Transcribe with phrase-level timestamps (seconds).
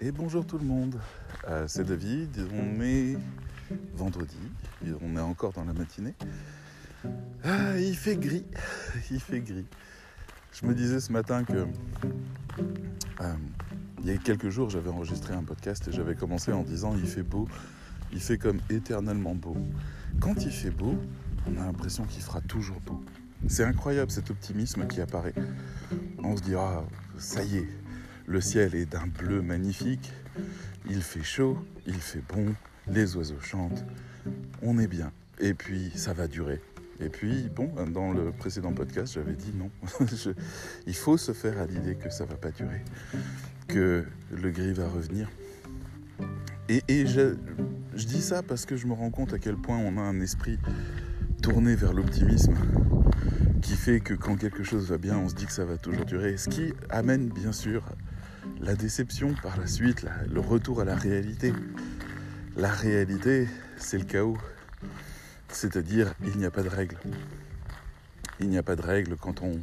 [0.00, 0.94] Et bonjour tout le monde,
[1.48, 3.16] euh, c'est David, on est
[3.94, 4.38] vendredi,
[5.02, 6.14] on est encore dans la matinée.
[7.42, 8.44] Ah, il fait gris,
[9.10, 9.66] il fait gris.
[10.52, 11.66] Je me disais ce matin que
[13.20, 13.34] euh,
[14.00, 17.08] il y a quelques jours j'avais enregistré un podcast et j'avais commencé en disant il
[17.08, 17.48] fait beau,
[18.12, 19.56] il fait comme éternellement beau.
[20.20, 20.94] Quand il fait beau,
[21.48, 23.02] on a l'impression qu'il fera toujours beau.
[23.48, 25.34] C'est incroyable cet optimisme qui apparaît.
[26.22, 26.84] On se dira,
[27.18, 27.68] ça y est,
[28.28, 30.12] le ciel est d'un bleu magnifique,
[30.88, 32.54] il fait chaud, il fait bon,
[32.86, 33.84] les oiseaux chantent,
[34.62, 35.12] on est bien.
[35.40, 36.60] Et puis ça va durer.
[37.00, 39.70] Et puis, bon, dans le précédent podcast, j'avais dit non.
[40.86, 42.82] il faut se faire à l'idée que ça va pas durer,
[43.68, 45.30] que le gris va revenir.
[46.68, 47.36] Et, je,
[47.94, 50.20] je, dis ça parce que je me rends compte à quel point on a un
[50.20, 50.58] esprit
[51.40, 52.54] tourné vers l'optimisme
[53.62, 56.04] qui fait que quand quelque chose va bien, on se dit que ça va toujours
[56.04, 56.36] durer.
[56.36, 57.82] Ce qui amène bien sûr
[58.60, 61.52] la déception par la suite, le retour à la réalité.
[62.56, 64.38] La réalité, c'est le chaos.
[65.48, 66.96] C'est-à-dire, il n'y a pas de règles.
[68.40, 69.16] Il n'y a pas de règles.
[69.16, 69.60] Quand on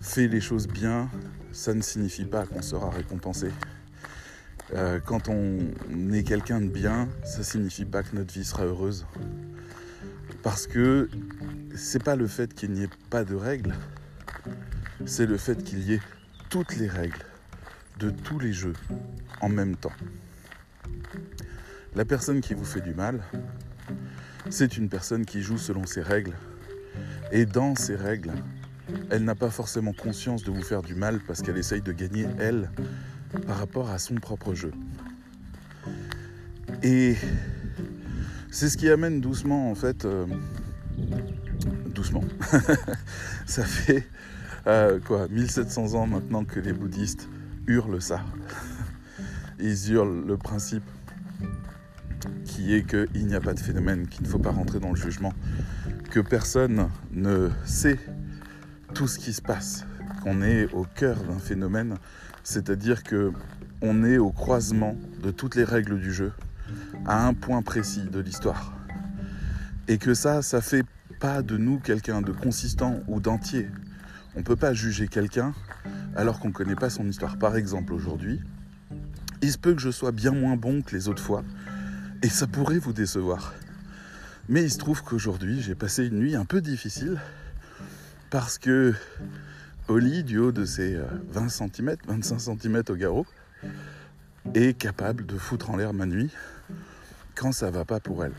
[0.00, 1.10] fait les choses bien,
[1.52, 3.50] ça ne signifie pas qu'on sera récompensé.
[4.74, 5.58] Euh, quand on
[6.12, 9.04] est quelqu'un de bien, ça signifie pas que notre vie sera heureuse.
[10.42, 11.08] Parce que
[11.74, 13.74] c'est pas le fait qu'il n'y ait pas de règles,
[15.06, 16.00] c'est le fait qu'il y ait
[16.48, 17.24] toutes les règles
[18.02, 18.72] de tous les jeux
[19.40, 19.92] en même temps.
[21.94, 23.22] La personne qui vous fait du mal,
[24.50, 26.32] c'est une personne qui joue selon ses règles.
[27.30, 28.32] Et dans ses règles,
[29.08, 32.26] elle n'a pas forcément conscience de vous faire du mal parce qu'elle essaye de gagner,
[32.40, 32.70] elle,
[33.46, 34.72] par rapport à son propre jeu.
[36.82, 37.14] Et
[38.50, 40.26] c'est ce qui amène doucement, en fait, euh,
[41.94, 42.24] doucement,
[43.46, 44.08] ça fait
[44.66, 47.28] euh, quoi, 1700 ans maintenant que les bouddhistes
[47.66, 48.20] hurlent ça.
[49.58, 50.84] Ils hurlent le principe
[52.44, 54.96] qui est qu'il n'y a pas de phénomène, qu'il ne faut pas rentrer dans le
[54.96, 55.32] jugement,
[56.10, 57.98] que personne ne sait
[58.94, 59.84] tout ce qui se passe,
[60.22, 61.96] qu'on est au cœur d'un phénomène,
[62.44, 63.32] c'est-à-dire que
[63.80, 66.32] on est au croisement de toutes les règles du jeu,
[67.06, 68.72] à un point précis de l'histoire.
[69.88, 70.84] Et que ça, ça fait
[71.18, 73.68] pas de nous quelqu'un de consistant ou d'entier.
[74.36, 75.52] On ne peut pas juger quelqu'un
[76.16, 77.36] alors qu'on ne connaît pas son histoire.
[77.38, 78.40] Par exemple, aujourd'hui,
[79.40, 81.42] il se peut que je sois bien moins bon que les autres fois,
[82.22, 83.54] et ça pourrait vous décevoir.
[84.48, 87.20] Mais il se trouve qu'aujourd'hui, j'ai passé une nuit un peu difficile,
[88.30, 88.94] parce que
[89.88, 90.98] Oli, du haut de ses
[91.30, 93.26] 20 cm, 25 cm au garrot,
[94.54, 96.30] est capable de foutre en l'air ma nuit
[97.34, 98.34] quand ça va pas pour elle.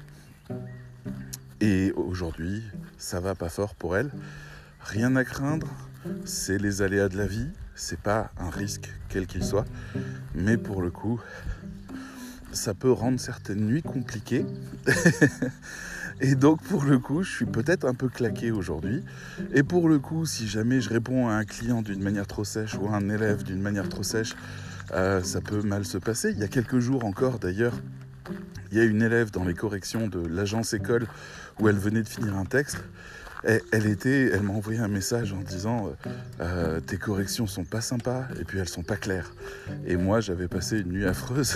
[1.62, 2.63] Et aujourd'hui,
[2.97, 4.12] ça va pas fort pour elle.
[4.81, 5.67] Rien à craindre,
[6.25, 9.66] c'est les aléas de la vie, c'est pas un risque quel qu'il soit,
[10.35, 11.22] mais pour le coup,
[12.51, 14.45] ça peut rendre certaines nuits compliquées.
[16.22, 19.03] Et donc pour le coup, je suis peut-être un peu claqué aujourd'hui.
[19.53, 22.75] Et pour le coup, si jamais je réponds à un client d'une manière trop sèche
[22.75, 24.35] ou à un élève d'une manière trop sèche,
[24.94, 26.31] euh, ça peut mal se passer.
[26.31, 27.73] Il y a quelques jours encore d'ailleurs,
[28.72, 31.07] il y a une élève dans les corrections de l'agence école
[31.59, 32.83] où elle venait de finir un texte
[33.44, 36.09] elle, était, elle m'a envoyé un message en disant euh,
[36.42, 39.34] euh, tes corrections sont pas sympas et puis elles sont pas claires.
[39.86, 41.56] Et moi, j'avais passé une nuit affreuse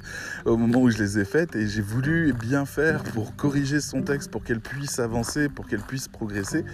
[0.44, 4.02] au moment où je les ai faites et j'ai voulu bien faire pour corriger son
[4.02, 6.64] texte, pour qu'elle puisse avancer, pour qu'elle puisse progresser.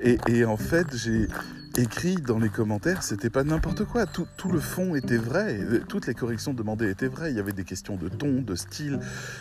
[0.00, 1.28] et en fait, j'ai
[1.78, 4.06] écrit dans les commentaires, c'était pas n'importe quoi.
[4.06, 5.60] Tout, le fond était vrai.
[5.88, 7.30] Toutes les corrections demandées étaient vraies.
[7.30, 8.98] Il y avait des questions de ton, de style.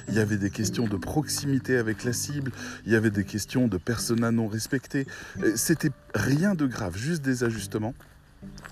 [0.08, 2.52] Il y avait des questions de proximité avec la cible.
[2.86, 5.08] Il y avait des questions de persona non respecté.
[5.42, 7.96] Euh, c'était rien de grave, juste des ajustements.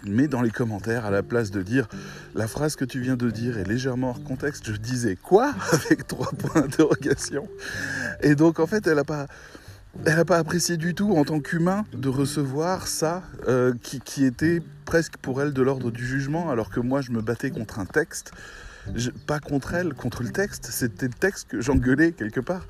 [0.05, 1.87] Mais dans les commentaires, à la place de dire
[2.35, 6.05] la phrase que tu viens de dire est légèrement hors contexte, je disais quoi avec
[6.05, 7.47] trois points d'interrogation.
[8.21, 9.25] Et donc en fait, elle n'a pas
[10.05, 14.61] elle n'a pas apprécié du tout en tant qu'humain de recevoir ça euh, qui, était
[14.85, 17.85] presque pour elle de l'ordre du jugement alors que moi je me battais contre un
[17.85, 18.31] texte.
[19.25, 20.67] pas contre elle, contre le texte.
[20.71, 22.67] C'était le texte que j'engueulais quelque part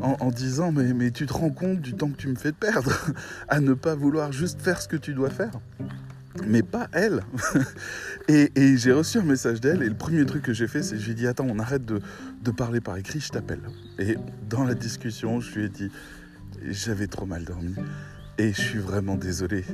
[0.00, 2.92] en, disant mais, mais tu te rends compte du temps que tu me fais perdre
[3.48, 5.52] à ne pas vouloir juste faire ce que tu dois faire
[6.46, 7.20] mais pas elle.
[8.28, 11.04] et, j'ai reçu un message d'elle et le premier truc que j'ai fait, c'est je
[11.04, 12.00] lui ai dit attends, on arrête de,
[12.42, 13.60] de parler par écrit, je t'appelle.
[13.98, 14.16] Et
[14.48, 15.90] dans la discussion, je lui ai dit
[16.70, 17.74] j'avais trop mal dormi
[18.38, 19.64] et je suis vraiment désolé.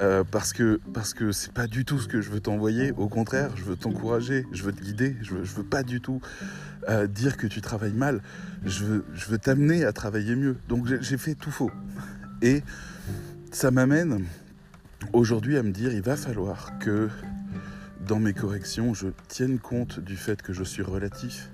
[0.00, 2.92] Euh, parce que parce que c'est pas du tout ce que je veux t'envoyer.
[2.92, 5.16] Au contraire, je veux t'encourager, je veux te guider.
[5.22, 6.20] Je veux, veux pas du tout
[6.88, 8.22] euh, dire que tu travailles mal.
[8.64, 10.56] Je veux je veux t'amener à travailler mieux.
[10.68, 11.72] Donc j'ai fait tout faux.
[12.42, 12.62] Et
[13.50, 14.24] ça m'amène
[15.12, 17.08] aujourd'hui à me dire il va falloir que
[18.06, 21.50] dans mes corrections, je tienne compte du fait que je suis relatif,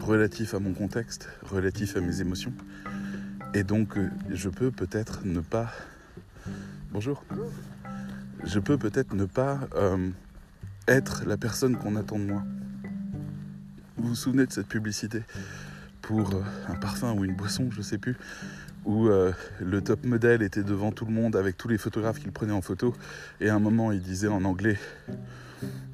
[0.00, 2.52] relatif à mon contexte, relatif à mes émotions.
[3.54, 5.70] Et donc, euh, je peux peut-être ne pas...
[6.90, 7.22] Bonjour.
[8.44, 10.08] Je peux peut-être ne pas euh,
[10.88, 12.42] être la personne qu'on attend de moi.
[13.98, 15.22] Vous vous souvenez de cette publicité
[16.00, 18.16] pour euh, un parfum ou une boisson, je sais plus,
[18.86, 19.08] où
[19.60, 22.62] le top modèle était devant tout le monde avec tous les photographes qu'il prenait en
[22.62, 22.96] photo.
[23.40, 24.76] Et à un moment, il disait en anglais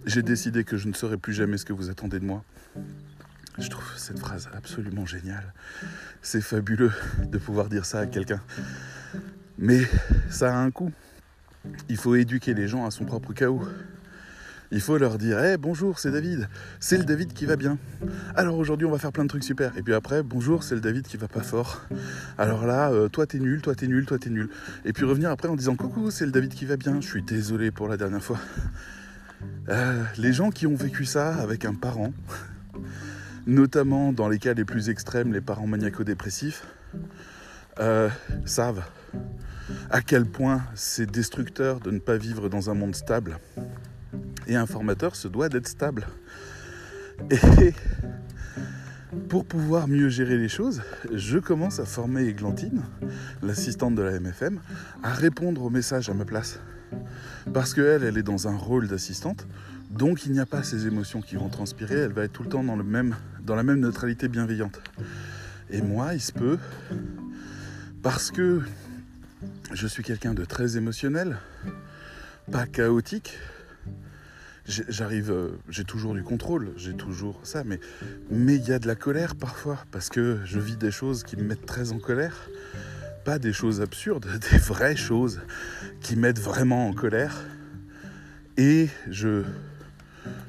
[0.07, 2.43] J'ai décidé que je ne serai plus jamais ce que vous attendez de moi.
[3.59, 5.53] Je trouve cette phrase absolument géniale.
[6.23, 6.93] C'est fabuleux
[7.27, 8.41] de pouvoir dire ça à quelqu'un.
[9.59, 9.83] Mais
[10.31, 10.93] ça a un coût.
[11.89, 13.63] Il faut éduquer les gens à son propre chaos.
[14.71, 16.49] Il faut leur dire hey, bonjour, c'est David.
[16.79, 17.79] C'est le David qui va bien.
[18.37, 19.77] Alors aujourd'hui, on va faire plein de trucs super.
[19.77, 21.83] Et puis après, bonjour, c'est le David qui va pas fort.
[22.37, 24.51] Alors là, euh, toi t'es nul, toi t'es nul, toi t'es nul.
[24.85, 27.01] Et puis revenir après en disant coucou, c'est le David qui va bien.
[27.01, 28.39] Je suis désolé pour la dernière fois.
[29.69, 32.13] Euh, les gens qui ont vécu ça avec un parent,
[33.46, 36.64] notamment dans les cas les plus extrêmes, les parents maniaco-dépressifs,
[37.81, 38.08] euh,
[38.44, 38.82] savent
[39.90, 43.38] à quel point c'est destructeur de ne pas vivre dans un monde stable.
[44.46, 46.06] Et un formateur se doit d'être stable.
[47.31, 47.75] Et
[49.29, 50.82] pour pouvoir mieux gérer les choses,
[51.12, 52.82] je commence à former Églantine,
[53.43, 54.61] l'assistante de la MFM,
[55.02, 56.61] à répondre aux messages à ma place.
[57.52, 59.46] Parce qu'elle, elle est dans un rôle d'assistante,
[59.90, 62.49] donc il n'y a pas ces émotions qui vont transpirer, elle va être tout le
[62.49, 64.81] temps dans, la même neutralité bienveillante.
[65.70, 66.58] Et moi, il se peut,
[68.02, 68.61] parce que
[69.73, 71.38] je suis quelqu'un de très émotionnel,
[72.50, 73.38] pas chaotique,
[74.67, 77.81] j'arrive, euh, j'ai toujours du contrôle, j'ai toujours ça, mais
[78.31, 81.37] mais il y a de la colère parfois parce que je vis des choses qui
[81.37, 82.49] me mettent très en colère,
[83.25, 85.40] pas des choses absurdes, des vraies choses
[86.00, 87.44] qui mettent vraiment en colère,
[88.56, 89.44] et je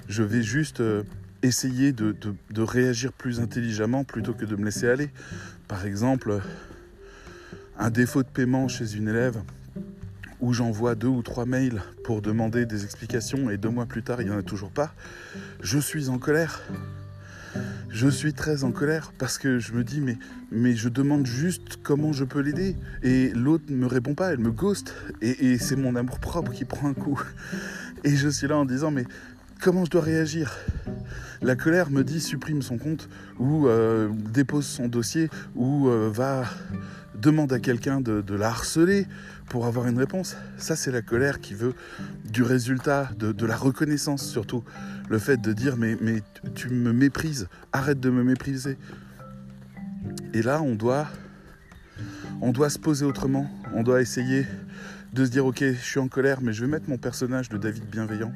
[0.08, 1.04] je vais juste euh,
[1.44, 2.16] essayer de,
[2.58, 5.10] réagir plus intelligemment plutôt que de me laisser aller.
[5.68, 6.42] Par exemple,
[7.78, 9.42] un défaut de paiement chez une élève
[10.42, 14.22] où j'envoie deux ou trois mails pour demander des explications et deux mois plus tard,
[14.22, 14.94] il n'y en a toujours pas,
[15.62, 16.62] je suis en colère.
[17.90, 20.18] Je suis très en colère parce que je me dis mais,
[20.52, 24.38] mais je demande juste comment je peux l'aider et l'autre ne me répond pas, elle
[24.38, 27.20] me ghost et, c'est mon amour propre qui prend un coup.
[28.04, 29.06] Et je suis là en disant mais
[29.60, 30.56] comment je dois réagir?
[31.42, 33.10] La colère me dit supprime son compte
[33.40, 36.46] ou euh, dépose son dossier ou euh, va
[37.16, 39.06] demande à quelqu'un de, la harceler
[39.50, 40.38] pour avoir une réponse.
[40.58, 41.74] Ça, c'est la colère qui veut
[42.24, 44.64] du résultat, de, la reconnaissance surtout.
[45.10, 46.22] Le fait de dire mais, mais
[46.56, 48.78] tu me méprises, arrête de me mépriser.
[50.34, 51.08] Et là, on doit,
[52.42, 53.50] on doit se poser autrement.
[53.74, 54.46] On doit essayer
[55.14, 57.58] de se dire ok, je suis en colère, mais je vais mettre mon personnage de
[57.58, 58.32] David bienveillant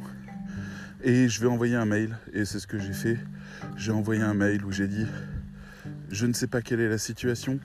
[1.04, 2.18] et je vais envoyer un mail.
[2.34, 3.18] Et c'est ce que j'ai fait.
[3.76, 5.06] J'ai envoyé un mail où j'ai dit
[6.10, 7.60] je ne sais pas quelle est la situation,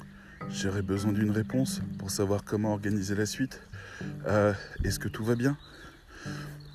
[0.50, 3.61] J'aurais besoin d'une réponse pour savoir comment organiser la suite.
[4.26, 5.58] Euh, est-ce que tout va bien?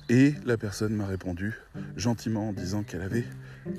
[0.08, 1.54] Et la personne m'a répondu
[1.96, 3.24] gentiment en disant qu'elle avait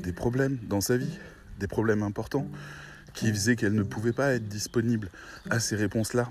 [0.03, 1.17] des problèmes dans sa vie,
[1.59, 2.47] des problèmes importants,
[3.13, 5.09] qui faisaient qu'elle ne pouvait pas être disponible
[5.49, 6.29] à ces réponses-là,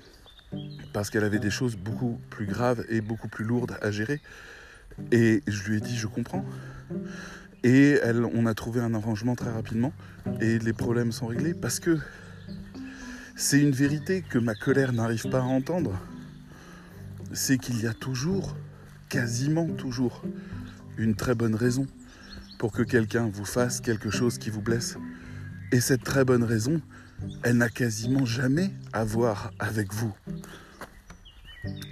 [0.93, 4.21] parce qu'elle avait des choses beaucoup plus graves et beaucoup plus lourdes à gérer.
[5.11, 6.45] Et je lui ai dit, je comprends.
[7.63, 7.99] Et
[8.33, 9.91] on a trouvé un arrangement très rapidement,
[10.39, 11.97] et les problèmes sont réglés parce que
[13.35, 15.99] c'est une vérité que ma colère n'arrive pas à entendre.
[17.33, 18.55] C'est qu'il y a toujours,
[19.09, 20.23] quasiment toujours,
[20.97, 21.87] une très bonne raison
[22.59, 24.97] pour que quelqu'un vous fasse quelque chose qui vous blesse.
[25.71, 26.79] Et cette très bonne raison,
[27.43, 30.13] elle n'a quasiment jamais à voir avec vous.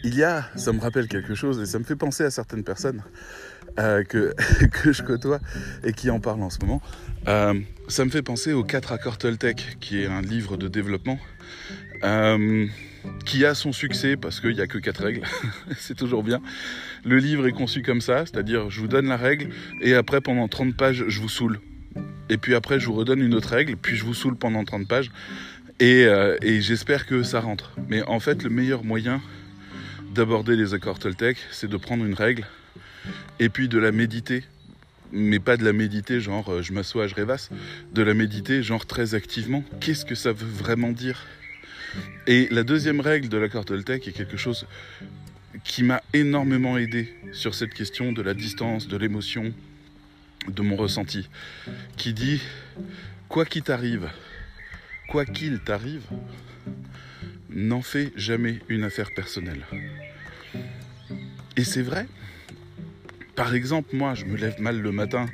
[0.03, 2.63] Il y a, ça me rappelle quelque chose et ça me fait penser à certaines
[2.63, 3.03] personnes
[3.79, 4.35] euh, que,
[4.71, 5.39] que je côtoie
[5.83, 6.81] et qui en parlent en ce moment.
[7.27, 11.17] Euh, ça me fait penser aux 4 accords Toltec, qui est un livre de développement
[12.03, 12.67] euh,
[13.25, 15.21] qui a son succès parce qu'il n'y a que 4 règles.
[15.77, 16.39] c'est toujours bien.
[17.03, 19.49] Le livre est conçu comme ça, c'est-à-dire je vous donne la règle
[19.81, 21.59] et après pendant 30 pages je vous saoule.
[22.29, 24.87] Et puis après je vous redonne une autre règle, puis je vous saoule pendant 30
[24.87, 25.11] pages.
[25.79, 26.07] Et
[26.61, 27.75] j'espère que ça rentre.
[27.89, 29.19] Mais en fait le meilleur moyen
[30.13, 32.45] d'aborder les accords Toltec, c'est de prendre une règle
[33.39, 34.43] et puis de la méditer.
[35.11, 37.49] Mais pas de la méditer genre euh, je m'assois, je rêvasse,
[37.93, 39.63] de la méditer genre très activement.
[39.79, 41.25] Qu'est-ce que ça veut vraiment dire?
[42.25, 44.65] Et la deuxième règle de l'accord Toltec est quelque chose
[45.63, 49.53] qui m'a énormément aidé sur cette question de la distance, de l'émotion,
[50.47, 51.29] de mon ressenti,
[51.95, 52.41] qui dit
[53.29, 54.09] quoi qu'il t'arrive,
[55.09, 56.03] quoi qu'il t'arrive,
[57.53, 59.65] n'en fais jamais une affaire personnelle.
[61.55, 62.07] Et c'est vrai,
[63.35, 65.27] par exemple, moi, je me lève mal le matin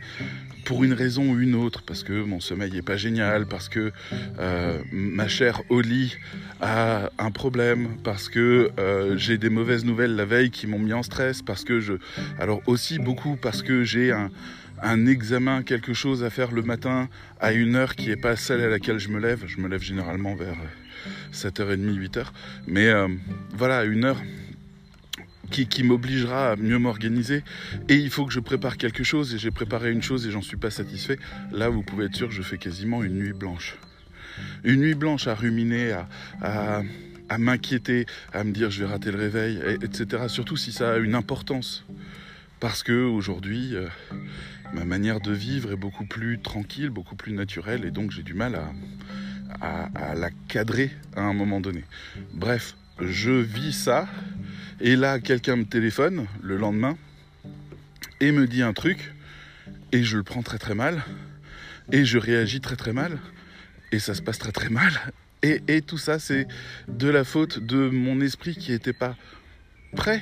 [0.65, 3.91] pour une raison ou une autre, parce que mon sommeil n'est pas génial, parce que
[4.37, 6.15] euh, ma chère Oli
[6.61, 10.93] a un problème, parce que euh, j'ai des mauvaises nouvelles la veille qui m'ont mis
[10.93, 11.93] en stress, parce que je...
[12.37, 14.29] Alors aussi beaucoup parce que j'ai un,
[14.83, 17.09] un examen, quelque chose à faire le matin
[17.39, 19.45] à une heure qui n'est pas celle à laquelle je me lève.
[19.47, 20.55] Je me lève généralement vers
[21.33, 22.25] 7h30, 8h.
[22.67, 23.07] Mais euh,
[23.53, 24.21] voilà, une heure
[25.51, 27.43] qui, m'obligera à mieux m'organiser.
[27.87, 29.33] Et il faut que je prépare quelque chose.
[29.33, 31.17] Et j'ai préparé une chose et j'en suis pas satisfait.
[31.51, 33.77] Là, vous pouvez être sûr que je fais quasiment une nuit blanche.
[34.63, 35.97] Une nuit blanche à ruminer,
[36.41, 36.83] à
[37.37, 40.23] m'inquiéter, à me dire je vais rater le réveil, etc.
[40.27, 41.83] Surtout si ça a une importance.
[42.59, 43.87] Parce que aujourd'hui, euh,
[44.73, 48.33] ma manière de vivre est beaucoup plus tranquille, beaucoup plus naturelle, et donc j'ai du
[48.33, 48.69] mal à,
[49.61, 51.83] à, la cadrer à un moment donné.
[52.33, 54.07] Bref, je vis ça,
[54.79, 56.97] et là quelqu'un me téléphone le lendemain
[58.19, 59.13] et me dit un truc,
[59.91, 61.03] et je le prends très très mal,
[61.91, 63.17] et je réagis très très mal,
[63.91, 64.91] et ça se passe très très mal,
[65.43, 66.47] et tout ça c'est
[66.87, 69.15] de la faute de mon esprit qui n'était pas
[69.95, 70.21] prêt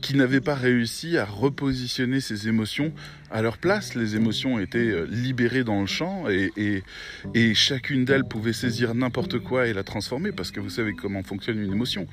[0.00, 2.92] qui n'avait pas réussi à repositionner ses émotions
[3.30, 3.94] à leur place.
[3.94, 9.72] Les émotions étaient libérées dans le champ et chacune d'elles pouvait saisir n'importe quoi et
[9.72, 12.06] la transformer parce que vous savez comment fonctionne une émotion.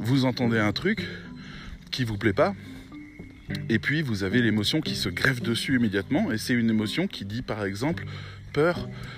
[0.00, 1.06] Vous entendez un truc
[1.90, 2.54] qui vous plaît pas.
[3.68, 7.24] Et puis vous avez l'émotion qui se greffe dessus immédiatement et c'est une émotion qui
[7.24, 8.04] dit par exemple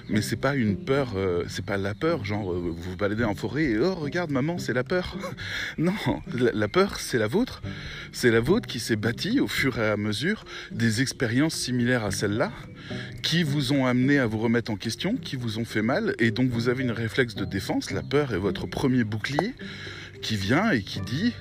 [0.08, 3.24] mais c'est pas une peur, euh, c'est pas la peur, genre euh, vous vous baladez
[3.24, 5.16] en forêt et oh regarde maman c'est la peur.
[5.78, 5.94] non,
[6.34, 7.62] la, la peur c'est la vôtre,
[8.12, 12.10] c'est la vôtre qui s'est bâtie au fur et à mesure des expériences similaires à
[12.10, 12.52] celle-là,
[13.22, 16.30] qui vous ont amené à vous remettre en question, qui vous ont fait mal, et
[16.30, 19.54] donc vous avez une réflexe de défense, la peur est votre premier bouclier
[20.20, 21.32] qui vient et qui dit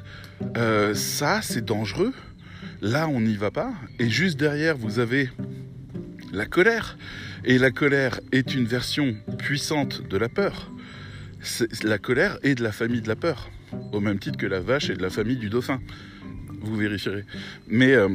[0.55, 2.13] euh, ça c'est dangereux,
[2.81, 5.29] là on n'y va pas, et juste derrière vous avez
[6.31, 6.97] la colère
[7.43, 10.71] et la colère est une version puissante de la peur.
[11.83, 13.49] La colère est de la famille de la peur,
[13.91, 15.79] au même titre que la vache est de la famille du dauphin.
[16.61, 17.23] Vous vérifierez.
[17.67, 18.09] Mais, euh,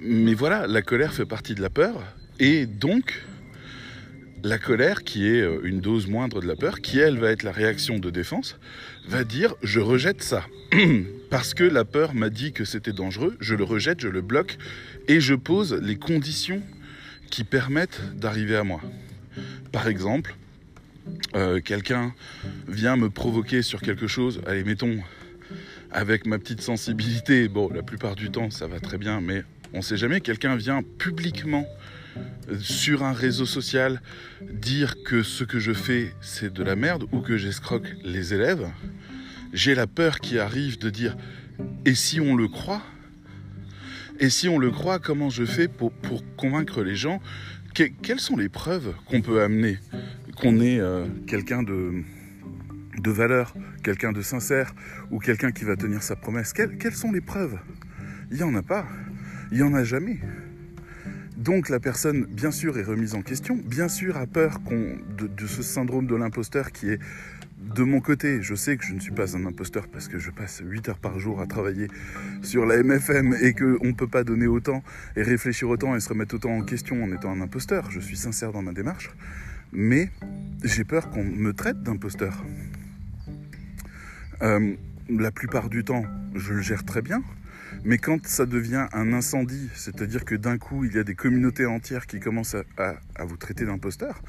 [0.00, 2.02] mais voilà, la colère fait partie de la peur,
[2.40, 3.22] et donc
[4.44, 7.44] la colère, qui est euh, une dose moindre de la peur, qui elle va être
[7.44, 8.58] la réaction de défense,
[9.06, 10.44] va dire je rejette ça.
[11.30, 14.58] Parce que la peur m'a dit que c'était dangereux, je le rejette, je le bloque,
[15.06, 16.60] et je pose les conditions
[17.32, 18.82] qui permettent d'arriver à moi.
[19.72, 20.36] Par exemple,
[21.34, 22.14] euh, quelqu'un
[22.68, 24.98] vient me provoquer sur quelque chose, allez, mettons,
[25.90, 29.80] avec ma petite sensibilité, bon, la plupart du temps, ça va très bien, mais on
[29.80, 31.66] sait jamais, quelqu'un vient publiquement
[32.50, 34.02] euh, sur un réseau social
[34.42, 38.68] dire que ce que je fais, c'est de la merde ou que j'escroque les élèves.
[39.54, 41.16] J'ai la peur qui arrive de dire,
[41.86, 42.82] et si on le croit?
[44.18, 45.92] Et si on le croit, comment je fais pour,
[46.36, 47.20] convaincre les gens
[47.74, 49.78] que, Quelles sont les preuves qu'on peut amener
[50.36, 52.02] Qu'on est euh, quelqu'un de,
[52.98, 54.74] de valeur, quelqu'un de sincère
[55.10, 56.52] ou quelqu'un qui va tenir sa promesse?
[56.52, 57.58] Quelles, sont les preuves?
[58.30, 58.86] Il n'y en a pas.
[59.50, 60.20] Il n'y en a jamais.
[61.36, 64.58] Donc la personne, bien sûr, est remise en question, bien sûr a peur
[65.16, 67.00] de, ce syndrome de l'imposteur qui est
[67.62, 70.30] de mon côté, je sais que je ne suis pas un imposteur parce que je
[70.30, 71.88] passe 8 heures par jour à travailler
[72.42, 74.82] sur la MFM et qu'on ne peut pas donner autant
[75.16, 77.90] et réfléchir autant et se remettre autant en question en étant un imposteur.
[77.90, 79.10] Je suis sincère dans ma démarche.
[79.72, 80.10] Mais
[80.64, 82.44] j'ai peur qu'on me traite d'imposteur.
[84.42, 84.74] Euh,
[85.08, 86.04] la plupart du temps,
[86.34, 87.22] je le gère très bien.
[87.84, 91.66] Mais quand ça devient un incendie, c'est-à-dire que d'un coup, il y a des communautés
[91.66, 94.20] entières qui commencent à, vous traiter d'imposteur,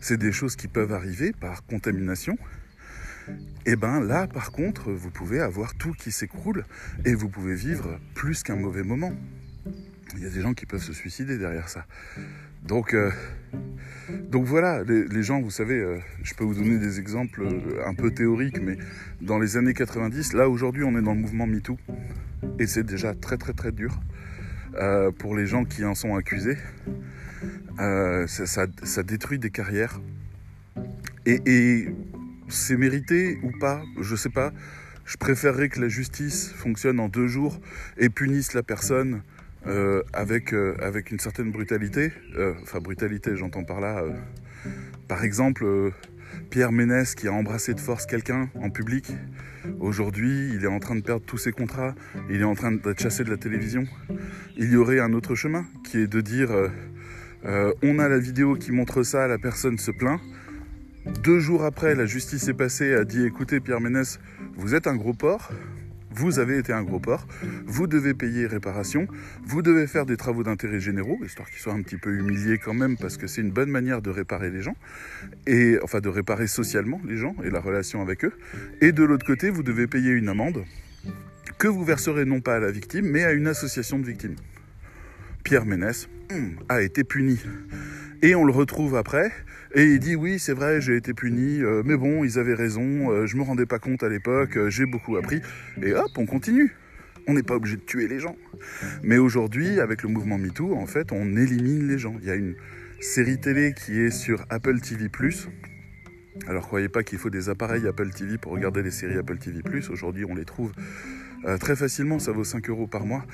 [0.00, 2.36] c'est des choses qui peuvent arriver par contamination
[3.66, 6.64] et eh ben là, par contre, vous pouvez avoir tout qui s'écroule
[7.04, 9.12] et vous pouvez vivre plus qu'un mauvais moment.
[10.16, 11.84] Il y a des gens qui peuvent se suicider derrière ça.
[12.64, 13.10] Donc, euh,
[14.32, 18.10] voilà, les, gens, vous savez, euh, je peux vous donner des exemples euh, un peu
[18.10, 18.76] théoriques, mais
[19.20, 21.78] dans les années 90, là aujourd'hui, on est dans le mouvement MeToo
[22.58, 24.00] et c'est déjà très très très dur
[25.18, 26.56] pour les gens qui en sont accusés.
[27.76, 30.00] Ça, détruit des carrières.
[31.26, 31.88] Et
[32.50, 34.52] c'est mérité ou pas, je sais pas.
[35.04, 37.58] Je préférerais que la justice fonctionne en deux jours
[37.96, 39.22] et punisse la personne
[39.66, 42.12] euh, avec, euh, avec une certaine brutalité.
[42.36, 44.04] Euh, enfin, brutalité, j'entends par là.
[45.08, 45.66] Par exemple,
[46.50, 49.12] Pierre Ménès qui a embrassé de force quelqu'un en public.
[49.80, 51.94] Aujourd'hui, il est en train de perdre tous ses contrats.
[52.30, 53.84] Il est en train d'être chassé de la télévision.
[54.56, 56.50] Il y aurait un autre chemin qui est de dire
[57.82, 60.20] on a la vidéo qui montre ça, la personne se plaint.
[61.18, 64.18] Deux jours après, la justice est passée, a dit écoutez, Pierre Ménès,
[64.56, 65.50] vous êtes un gros porc,
[66.10, 67.26] vous avez été un gros porc,
[67.66, 69.06] vous devez payer réparation,
[69.44, 72.74] vous devez faire des travaux d'intérêt généraux, histoire qu'ils soient un petit peu humiliés quand
[72.74, 74.76] même, parce que c'est une bonne manière de réparer les gens,
[75.46, 78.32] et enfin de réparer socialement les gens et la relation avec eux.
[78.80, 80.64] Et de l'autre côté, vous devez payer une amende
[81.58, 84.36] que vous verserez non pas à la victime, mais à une association de victimes.
[85.44, 87.38] Pierre Ménès hum, a été puni.
[88.22, 89.32] Et on le retrouve après,
[89.74, 93.10] et il dit oui, c'est vrai, j'ai été puni, euh, mais bon, ils avaient raison,
[93.10, 95.40] euh, je me rendais pas compte à l'époque, euh, j'ai beaucoup appris,
[95.82, 96.74] et hop, on continue.
[97.28, 98.34] On n'est pas obligé de tuer les gens.
[99.02, 102.16] Mais aujourd'hui, avec le mouvement MeToo, en fait, on élimine les gens.
[102.22, 102.56] Il y a une
[102.98, 105.08] série télé qui est sur Apple TV+,
[106.46, 109.60] alors croyez pas qu'il faut des appareils Apple TV pour regarder les séries Apple TV+.
[109.90, 110.72] Aujourd'hui, on les trouve
[111.46, 113.24] euh, très facilement, ça vaut 5 euros par mois.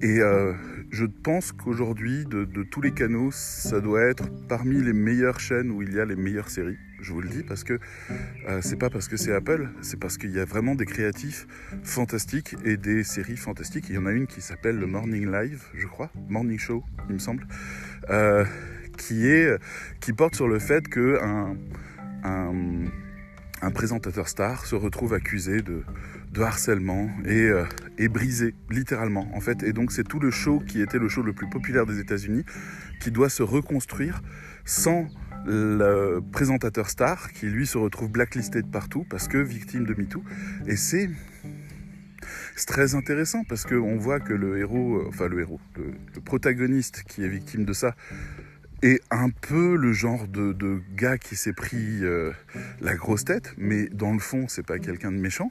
[0.00, 0.52] Et euh,
[0.90, 5.82] je pense qu'aujourd'hui, de, tous les canaux, ça doit être parmi les meilleures chaînes où
[5.82, 6.78] il y a les meilleures séries.
[7.00, 7.78] Je vous le dis parce que
[8.48, 11.46] euh, c'est pas parce que c'est Apple, c'est parce qu'il y a vraiment des créatifs
[11.82, 13.86] fantastiques et des séries fantastiques.
[13.88, 17.14] Il y en a une qui s'appelle le Morning Live, je crois, Morning Show, il
[17.14, 17.46] me semble,
[18.96, 19.58] qui est
[20.00, 21.56] qui porte sur le fait que un,
[22.24, 25.84] un présentateur star se retrouve accusé de,
[26.40, 27.64] harcèlement euh,
[27.96, 29.62] et, brisé, littéralement, en fait.
[29.62, 32.44] Et donc c'est tout le show qui était le show le plus populaire des États-Unis
[33.00, 34.22] qui doit se reconstruire
[34.64, 35.06] sans
[35.44, 40.22] le présentateur star qui lui se retrouve blacklisté de partout parce que victime de MeToo.
[40.66, 41.10] Et c'est
[42.66, 47.24] très intéressant parce qu'on voit que le héros, euh, enfin le héros, le, protagoniste qui
[47.24, 47.94] est victime de ça,
[48.82, 52.32] et un peu le genre de, gars qui s'est pris euh,
[52.80, 55.50] la grosse tête, mais dans le fond, c'est pas quelqu'un de méchant,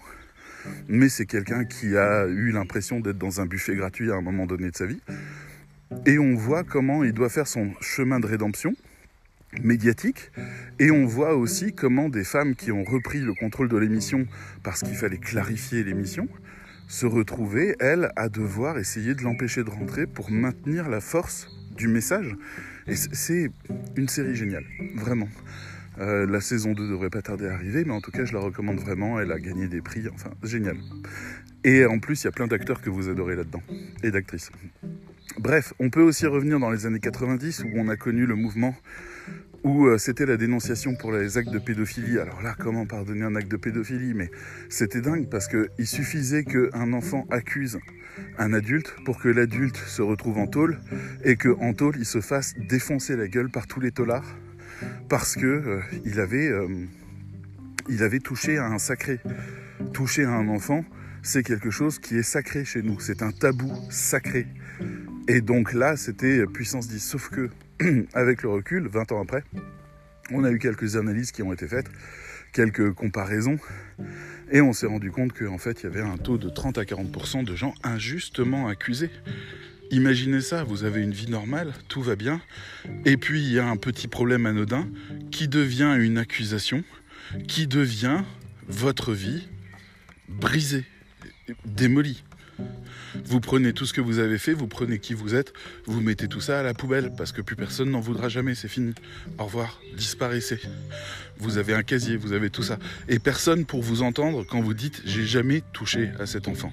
[0.88, 4.46] mais c'est quelqu'un qui a eu l'impression d'être dans un buffet gratuit à un moment
[4.46, 5.02] donné de sa vie.
[6.06, 8.74] Et on voit comment il doit faire son chemin de rédemption
[9.64, 10.32] médiatique
[10.80, 14.26] et on voit aussi comment des femmes qui ont repris le contrôle de l'émission
[14.64, 16.30] parce qu'il fallait clarifier l'émission
[16.88, 21.88] se retrouvaient, elles, à devoir essayer de l'empêcher de rentrer pour maintenir la force du
[21.88, 22.36] message
[22.96, 23.52] c'est
[23.96, 25.30] une série géniale, vraiment.
[26.00, 28.40] Euh, la saison 2 devrait pas tarder à arriver, mais en tout cas, je la
[28.40, 29.20] recommande vraiment.
[29.20, 30.78] Elle a gagné des prix, enfin, génial.
[31.64, 33.62] Et en plus, il y a plein d'acteurs que vous adorez là-dedans,
[34.04, 34.52] et d'actrices.
[35.38, 38.76] Bref, on peut aussi revenir dans les années 90 où on a connu le mouvement
[39.64, 42.20] où euh, c'était la dénonciation pour les actes de pédophilie.
[42.20, 44.14] Alors là, comment pardonner un acte de pédophilie?
[44.14, 44.32] Mais
[44.70, 47.80] c'était dingue parce qu'il suffisait qu'un enfant accuse
[48.38, 50.80] un adulte pour que l'adulte se retrouve en tôle
[51.24, 54.36] et qu'en tôle il se fasse défoncer la gueule par tous les taulards
[55.10, 56.68] parce que euh, il avait euh,
[58.00, 59.20] avait touché à un sacré.
[59.94, 60.86] Toucher à un enfant,
[61.24, 64.48] c'est quelque chose qui est sacré chez nous, c'est un tabou sacré.
[65.28, 67.50] Et donc là, c'était puissance 10 sauf que
[68.14, 69.44] avec le recul, 20 ans après,
[70.32, 71.90] on a eu quelques analyses qui ont été faites,
[72.54, 73.58] quelques comparaisons
[74.52, 76.84] et on s'est rendu compte qu'en fait, il y avait un taux de 30 à
[76.84, 79.10] 40% de gens injustement accusés.
[79.92, 82.42] Imaginez ça, vous avez une vie normale, tout va bien,
[83.06, 84.88] et puis il y a un petit problème anodin
[85.32, 86.84] qui devient une accusation,
[87.48, 88.22] qui devient
[88.68, 89.50] votre vie
[90.30, 90.86] brisée,
[91.66, 92.24] démolie.
[93.26, 95.54] Vous prenez tout ce que vous avez fait, vous prenez qui vous êtes,
[95.86, 98.68] vous mettez tout ça à la poubelle parce que plus personne n'en voudra jamais, c'est
[98.68, 98.94] fini.
[99.38, 100.60] Au revoir, disparaissez.
[101.38, 102.78] Vous avez un casier, vous avez tout ça.
[103.08, 106.72] Et personne pour vous entendre quand vous dites j'ai jamais touché à cet enfant.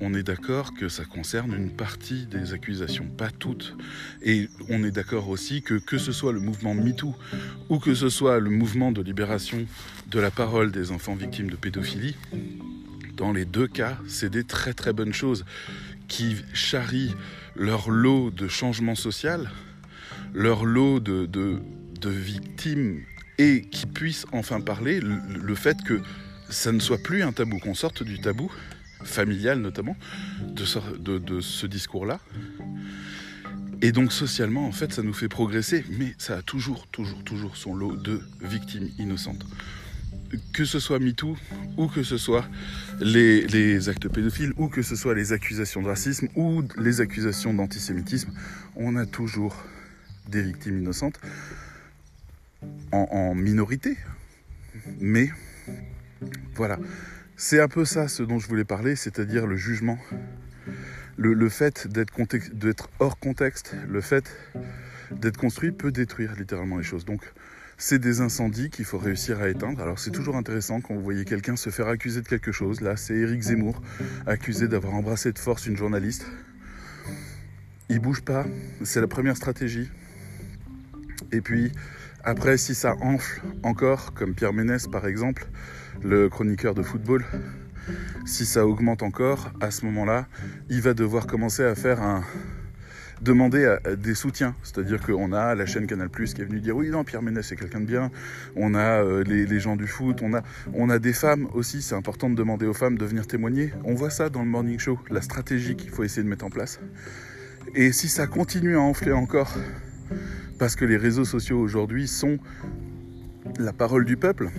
[0.00, 3.76] On est d'accord que ça concerne une partie des accusations, pas toutes.
[4.22, 7.16] Et on est d'accord aussi que que ce soit le mouvement MeToo
[7.68, 9.66] ou que ce soit le mouvement de libération
[10.08, 12.14] de la parole des enfants victimes de pédophilie,
[13.18, 15.44] dans les deux cas, c'est des très très bonnes choses
[16.06, 17.14] qui charrient
[17.54, 19.50] leur lot de changement social,
[20.32, 21.60] leur lot de, de,
[22.08, 23.02] victimes
[23.36, 26.00] et qui puissent enfin parler le, fait que
[26.48, 28.50] ça ne soit plus un tabou, qu'on sorte du tabou
[29.02, 29.96] familial notamment,
[30.40, 32.20] de, de ce discours-là.
[33.82, 37.56] Et donc socialement, en fait, ça nous fait progresser, mais ça a toujours, toujours, toujours
[37.56, 39.44] son lot de victimes innocentes
[40.52, 41.36] que ce soit MeToo
[41.76, 42.44] ou que ce soit
[43.00, 48.32] les, actes pédophiles ou que ce soit les accusations de racisme ou les accusations d'antisémitisme,
[48.76, 49.56] on a toujours
[50.28, 51.20] des victimes innocentes
[52.92, 53.96] en, minorité.
[55.00, 55.30] Mais
[56.54, 56.78] voilà,
[57.36, 59.98] c'est un peu ça ce dont je voulais parler, c'est-à-dire le jugement.
[61.16, 64.30] Le, fait d'être hors contexte, le fait
[65.10, 67.04] d'être construit peut détruire littéralement les choses.
[67.04, 67.22] Donc
[67.78, 69.80] c'est des incendies qu'il faut réussir à éteindre.
[69.80, 72.80] Alors c'est toujours intéressant quand vous voyez quelqu'un se faire accuser de quelque chose.
[72.80, 73.80] Là, c'est Éric Zemmour,
[74.26, 76.26] accusé d'avoir embrassé de force une journaliste.
[77.88, 78.44] Il bouge pas,
[78.82, 79.88] c'est la première stratégie.
[81.30, 81.72] Et puis
[82.24, 85.46] après, si ça enfle encore, comme Pierre Ménès par exemple,
[86.02, 87.24] le chroniqueur de football,
[88.26, 90.26] si ça augmente encore, à ce moment-là,
[90.68, 92.24] il va devoir commencer à faire un,
[93.20, 94.54] demander des soutiens.
[94.62, 97.56] C'est-à-dire qu'on a la chaîne Canal qui est venue dire oui, non, Pierre Ménès c'est
[97.56, 98.10] quelqu'un de bien.
[98.56, 100.22] On a euh, les, gens du foot,
[100.74, 101.82] on a des femmes aussi.
[101.82, 103.72] C'est important de demander aux femmes de venir témoigner.
[103.84, 106.50] On voit ça dans le morning show, la stratégie qu'il faut essayer de mettre en
[106.50, 106.80] place.
[107.74, 109.54] Et si ça continue à enfler encore,
[110.58, 112.38] parce que les réseaux sociaux aujourd'hui sont
[113.58, 114.50] la parole du peuple,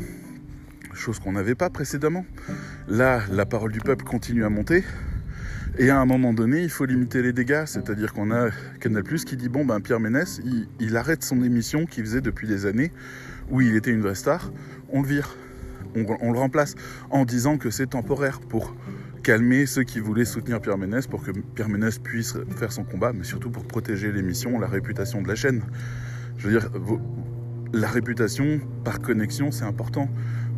[0.93, 2.26] chose qu'on n'avait pas précédemment.
[2.88, 4.84] Là, la parole du peuple continue à monter.
[5.82, 7.63] Et à un moment donné, il faut limiter les dégâts.
[7.65, 8.50] C'est-à-dire qu'on a
[8.82, 10.42] Canal Plus qui dit bon, ben Pierre Ménès,
[10.80, 12.92] il, arrête son émission qu'il faisait depuis des années,
[13.50, 14.52] où il était une vraie star,
[14.89, 15.38] on le vire.
[15.96, 16.76] On, le remplace
[17.10, 18.76] en disant que c'est temporaire pour
[19.24, 23.13] calmer ceux qui voulaient soutenir Pierre Ménès, pour que Pierre Ménès puisse faire son combat,
[23.13, 25.63] mais surtout pour protéger l'émission, la réputation de la chaîne.
[26.38, 26.70] Je veux dire,
[27.74, 30.10] la réputation par connexion, c'est important.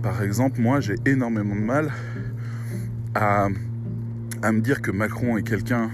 [0.01, 1.91] Par exemple, moi, j'ai énormément de mal
[3.13, 3.49] à
[4.41, 5.91] à me dire que Macron est quelqu'un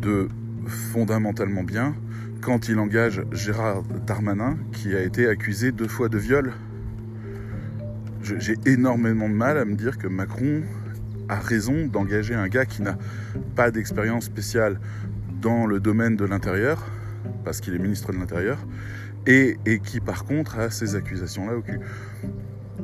[0.00, 0.28] de
[0.66, 1.94] fondamentalement bien
[2.40, 6.52] quand il engage Gérard Darmanin qui a été accusé deux fois de viol.
[8.22, 10.62] J'ai énormément de mal à me dire que Macron
[11.28, 12.98] a raison d'engager un gars qui n'a
[13.56, 14.78] pas d'expérience spéciale
[15.40, 16.86] dans le domaine de l'intérieur,
[17.44, 18.58] parce qu'il est ministre de l'Intérieur,
[19.26, 21.80] et, qui par contre a ces accusations-là au cul.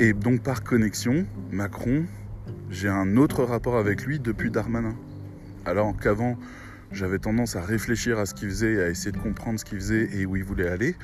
[0.01, 2.05] Et donc par connexion, Macron
[2.71, 4.95] j'ai un autre rapport avec lui depuis Darmanin.
[5.65, 6.39] Alors qu'avant,
[6.93, 10.09] j'avais tendance à réfléchir à ce qu'il faisait, à essayer de comprendre ce qu'il faisait
[10.15, 10.97] et où il voulait aller,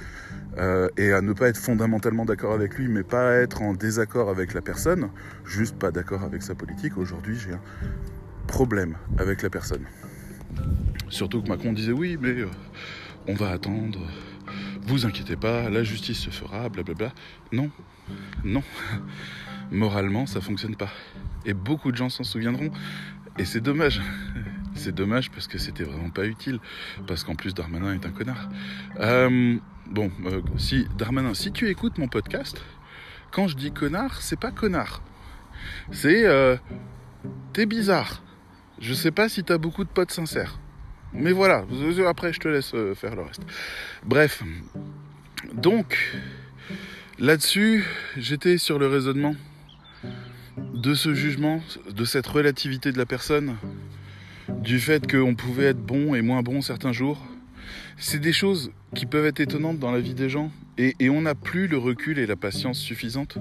[0.59, 4.31] euh, et à ne pas être fondamentalement d'accord avec lui, mais pas être en désaccord
[4.31, 5.11] avec la personne,
[5.45, 6.97] juste pas d'accord avec sa politique.
[6.97, 7.61] Aujourd'hui, j'ai un
[8.47, 9.85] problème avec la personne.
[11.09, 12.49] Surtout que Macron disait oui, mais euh,
[13.27, 14.01] on va attendre,
[14.87, 17.13] vous inquiétez pas, la justice se fera, blablabla.
[17.53, 17.71] Non,
[18.43, 18.63] non,
[19.75, 20.89] moralement, ça fonctionne pas.
[21.45, 22.71] Et beaucoup de gens s'en souviendront.
[23.39, 24.01] Et c'est dommage.
[24.77, 26.59] C'est dommage parce que c'était vraiment pas utile.
[27.07, 28.49] Parce qu'en plus, Darmanin est un connard.
[28.99, 29.57] Euh,
[29.87, 32.61] bon, euh, si, Darmanin, si tu écoutes mon podcast,
[33.31, 35.01] quand je dis connard, c'est pas connard.
[35.93, 36.27] C'est.
[36.27, 36.57] Euh,
[37.53, 38.25] t'es bizarre.
[38.81, 40.59] Je sais pas si t'as beaucoup de potes sincères.
[41.13, 41.65] Mais voilà,
[42.09, 43.43] après je te laisse faire le reste.
[44.05, 44.43] Bref.
[45.53, 45.97] Donc,
[47.21, 47.85] là-dessus,
[48.17, 49.37] j'étais sur le raisonnement
[50.75, 53.57] de ce jugement, de cette relativité de la personne,
[54.49, 57.25] du fait qu'on pouvait être bon et moins bon certains jours,
[57.97, 60.51] c'est des choses qui peuvent être étonnantes dans la vie des gens.
[60.77, 63.39] Et, on n'a plus le recul et la patience suffisante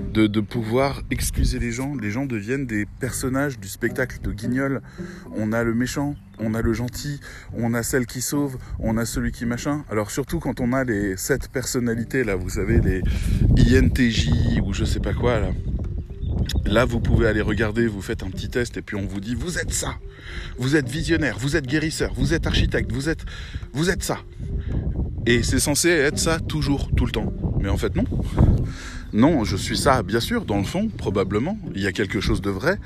[0.00, 1.94] de, pouvoir excuser les gens.
[1.94, 4.82] Les gens deviennent des personnages du spectacle de Guignol.
[5.36, 7.20] On a le méchant, on a le gentil,
[7.52, 9.84] on a celle qui sauve, on a celui qui machin.
[9.90, 14.84] Alors surtout quand on a les sept personnalités là, vous savez, les INTJ ou je
[14.84, 15.50] sais pas quoi là.
[16.64, 19.34] Là, vous pouvez aller regarder, vous faites un petit test et puis on vous dit
[19.34, 19.94] vous êtes ça.
[20.58, 23.24] Vous êtes visionnaire, vous êtes guérisseur, vous êtes architecte, vous êtes
[23.72, 24.18] vous êtes ça.
[25.26, 27.32] Et c'est censé être ça toujours, tout le temps.
[27.60, 28.04] Mais en fait non.
[29.12, 31.58] Non, je suis ça, bien sûr, dans le fond, probablement.
[31.74, 32.78] Il y a quelque chose de vrai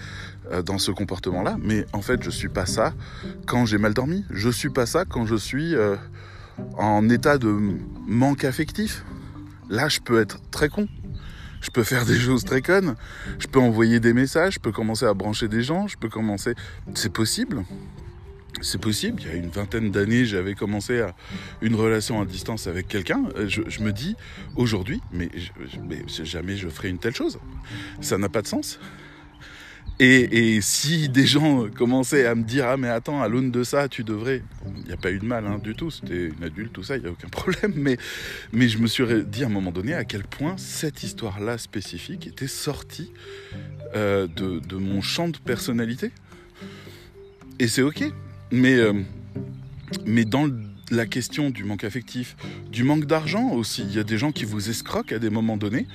[0.51, 2.95] euh, dans ce comportement-là, mais en fait, je suis pas ça
[3.47, 4.25] quand j'ai mal dormi.
[4.31, 5.95] Je suis pas ça quand je suis euh,
[6.79, 7.57] en état de
[8.09, 9.05] manque affectif.
[9.69, 10.89] Là, je peux être très con,
[11.67, 12.95] je peux faire des choses très connes,
[13.41, 16.55] je peux envoyer des messages, je peux commencer à brancher des gens, je peux commencer...
[16.95, 17.65] C'est possible.
[18.63, 19.21] C'est possible.
[19.23, 21.05] Il y a une vingtaine d'années, j'avais commencé
[21.61, 23.25] une relation à distance avec quelqu'un.
[23.37, 24.15] Euh, je, me dis
[24.55, 25.29] aujourd'hui, mais,
[25.83, 27.39] mais jamais je ferai une telle chose.
[28.01, 28.79] Ça n'a pas de sens.
[29.99, 33.89] Et, si des gens commençaient à me dire ah mais attends à l'aune de ça
[33.89, 34.43] tu devrais.
[34.77, 35.91] Il n'y a pas eu de mal hein, du tout.
[35.91, 37.73] C'était une adulte tout ça il n'y a aucun problème.
[37.77, 37.97] Mais
[38.53, 41.57] mais je me suis dit à un moment donné à quel point cette histoire là
[41.57, 43.11] spécifique était sortie
[43.95, 46.11] euh, de, mon champ de personnalité.
[47.59, 48.05] Et c'est ok.
[48.53, 48.93] Mais euh,
[50.05, 50.51] mais dans
[50.91, 52.37] la question du manque affectif
[52.71, 55.57] du manque d'argent aussi il y a des gens qui vous escroquent à des moments
[55.57, 55.87] donnés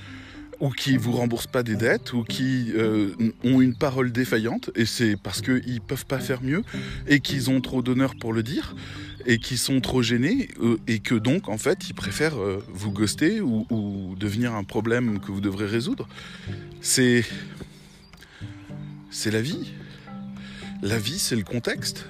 [0.61, 3.09] ou qui vous remboursent pas des dettes, ou qui euh,
[3.43, 6.63] ont une parole défaillante, et c'est parce qu'ils peuvent pas faire mieux,
[7.07, 8.75] et qu'ils ont trop d'honneur pour le dire,
[9.25, 12.91] et qu'ils sont trop gênés, euh, et que donc, en fait, ils préfèrent euh, vous
[12.91, 16.07] ghoster ou, ou, devenir un problème que vous devrez résoudre.
[16.79, 17.25] C'est.
[19.09, 19.73] C'est la vie.
[20.83, 22.05] La vie, c'est le contexte.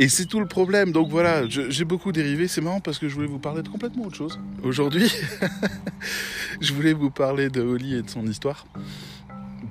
[0.00, 0.92] Et c'est tout le problème.
[0.92, 2.48] Donc voilà, j'ai beaucoup dérivé.
[2.48, 4.40] C'est marrant parce que je voulais vous parler de complètement autre chose.
[4.62, 5.12] Aujourd'hui,
[6.62, 8.66] je voulais vous parler de Oli et de son histoire.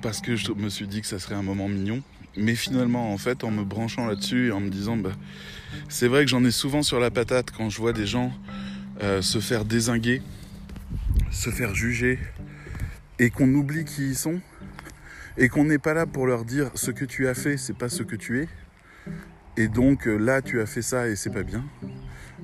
[0.02, 2.00] Parce que je me suis dit que ça serait un moment mignon.
[2.36, 5.10] Mais finalement, en fait, en me branchant là-dessus et en me disant, bah,
[5.88, 8.32] c'est vrai que j'en ai souvent sur la patate quand je vois des gens
[9.02, 10.22] euh, se faire désinguer,
[11.32, 12.20] se faire juger,
[13.18, 14.40] et qu'on oublie qui ils sont.
[15.36, 17.88] et qu'on n'est pas là pour leur dire ce que tu as fait, c'est pas
[17.88, 18.48] ce que tu es.
[19.60, 21.62] Et donc euh, là, tu as fait ça et c'est pas bien.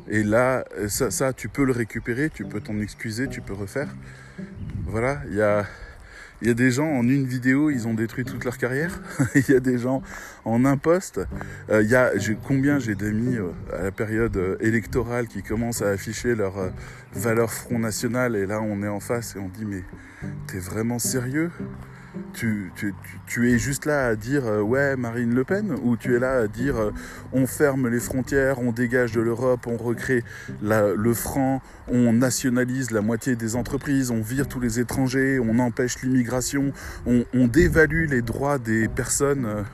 [0.06, 3.88] Et là, ça, ça, tu peux le récupérer, tu peux t'en excuser, tu peux refaire.
[4.84, 5.64] Voilà, il y a,
[6.42, 9.00] y a des gens en une vidéo, ils ont détruit toute leur carrière.
[9.34, 10.02] il y a des gens
[10.44, 11.22] en un poste.
[11.70, 12.12] Euh, il y a,
[12.46, 16.70] combien j'ai d'amis euh, à la période euh, électorale qui commencent à afficher leur
[17.14, 19.84] valeur Front National et là on est en face et on dit mais
[20.48, 21.50] t'es vraiment sérieux?
[22.32, 22.72] Tu,
[23.50, 26.46] es juste là à dire euh, ouais Marine Le Pen ou tu es là à
[26.46, 26.90] dire euh,
[27.32, 30.22] on ferme les frontières, on dégage de l'Europe, on recrée
[30.62, 36.02] le franc, on nationalise la moitié des entreprises, on vire tous les étrangers, on empêche
[36.02, 36.72] l'immigration,
[37.06, 39.64] on, dévalue les droits des personnes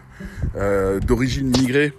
[0.57, 1.93] euh, d'origine migrée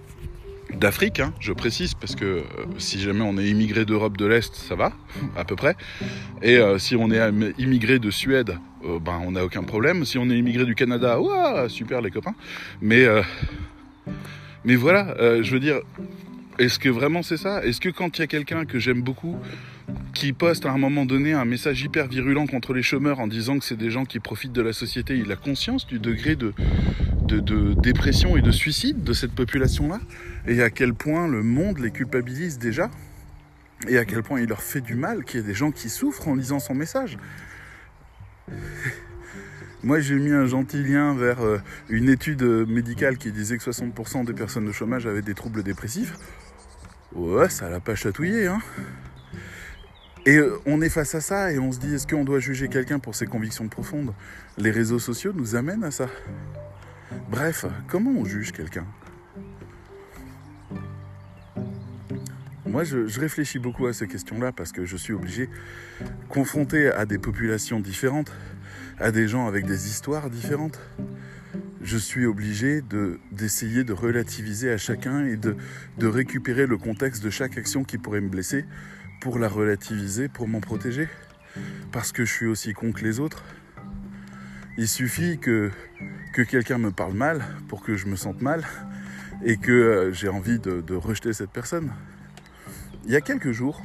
[0.78, 2.42] d'Afrique, hein, je précise, parce que euh,
[2.78, 4.92] si jamais on est immigré d'Europe de l'Est, ça va,
[5.36, 5.76] à peu près.
[6.42, 7.20] Et euh, si on est
[7.58, 10.04] immigré de Suède, euh, ben on n'a aucun problème.
[10.04, 11.18] Si on est immigré du Canada,
[11.68, 12.34] super les copains.
[12.80, 13.06] Mais,
[14.64, 15.80] mais voilà, je veux dire,
[16.58, 17.64] est-ce que vraiment c'est ça?
[17.64, 19.36] Est-ce que quand il y a quelqu'un que j'aime beaucoup
[20.14, 23.58] qui poste à un moment donné un message hyper virulent contre les chômeurs en disant
[23.58, 26.54] que c'est des gens qui profitent de la société, il a conscience du degré de,
[27.80, 30.00] dépression et de suicide de cette population-là,
[30.46, 32.90] et à quel point le monde les culpabilise déjà,
[33.88, 35.90] et à quel point il leur fait du mal qu'il y ait des gens qui
[35.90, 37.18] souffrent en lisant son message.
[39.82, 44.24] Moi, j'ai mis un gentil lien vers euh, une étude médicale qui disait que 60%
[44.24, 46.14] des personnes de chômage avaient des troubles dépressifs.
[47.14, 48.60] Ouais, ça l'a pas chatouillé, hein.
[50.26, 52.68] Et euh, on est face à ça et on se dit, est-ce qu'on doit juger
[52.68, 54.14] quelqu'un pour ses convictions profondes?
[54.56, 56.08] Les réseaux sociaux nous amènent à ça.
[57.30, 58.86] Bref, comment on juge quelqu'un?
[62.66, 65.50] Moi, je, réfléchis beaucoup à ces questions-là parce que je suis obligé,
[66.28, 68.32] confronté à des populations différentes,
[68.98, 70.80] à des gens avec des histoires différentes,
[71.82, 72.80] je suis obligé
[73.30, 75.54] d'essayer de, relativiser à chacun et de,
[75.98, 78.64] de récupérer le contexte de chaque action qui pourrait me blesser
[79.24, 81.08] pour la relativiser, pour m'en protéger.
[81.92, 83.42] Parce que je suis aussi con que les autres.
[84.76, 85.70] Il suffit que
[86.34, 88.64] que quelqu'un me parle mal pour que je me sente mal
[89.42, 91.90] et que euh, j'ai envie de, rejeter cette personne.
[93.06, 93.80] Il y a quelques jours,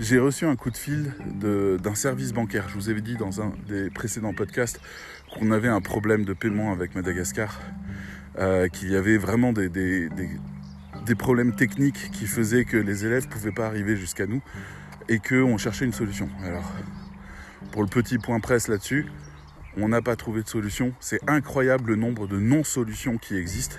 [0.00, 2.68] j'ai reçu un coup de fil d'un service bancaire.
[2.68, 4.80] Je vous avais dit dans un des précédents podcasts
[5.32, 7.60] qu'on avait un problème de paiement avec Madagascar,
[8.38, 10.08] euh, qu'il y avait vraiment des, des,
[11.14, 14.42] problèmes techniques qui faisaient que les élèves ne pouvaient pas arriver jusqu'à nous
[15.08, 16.28] et qu'on cherchait une solution.
[16.44, 16.72] Alors,
[17.72, 19.06] pour le petit point presse là-dessus,
[19.76, 20.92] on n'a pas trouvé de solution.
[21.00, 23.76] C'est incroyable le nombre de non-solutions qui existent.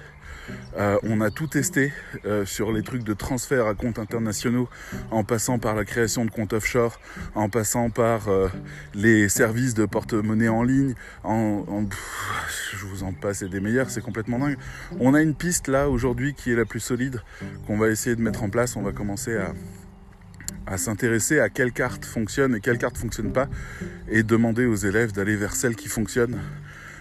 [0.77, 1.91] Euh, on a tout testé
[2.25, 4.69] euh, sur les trucs de transfert à comptes internationaux,
[5.11, 6.99] en passant par la création de comptes offshore,
[7.35, 8.47] en passant par euh,
[8.93, 10.93] les services de porte-monnaie en ligne.
[11.25, 14.57] je vous en passe et des meilleurs, c'est complètement dingue.
[14.99, 17.21] On a une piste là aujourd'hui qui est la plus solide,
[17.67, 18.75] qu'on va essayer de mettre en place.
[18.75, 23.49] On va commencer à, s'intéresser à quelle carte fonctionne et quelle carte ne fonctionne pas
[24.07, 26.37] et demander aux élèves d'aller vers celles qui fonctionnent,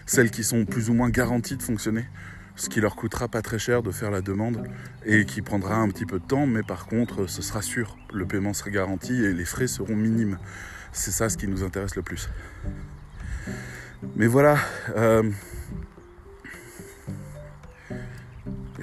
[0.06, 2.06] celles qui sont plus ou moins garanties de fonctionner,
[2.58, 4.68] ce qui leur coûtera pas très cher de faire la demande
[5.06, 8.26] et qui prendra un petit peu de temps, mais par contre ce sera sûr, le
[8.26, 10.38] paiement sera garanti et les frais seront minimes.
[10.92, 12.28] C'est ça ce qui nous intéresse le plus.
[14.16, 14.58] Mais voilà.
[14.96, 15.30] Euh,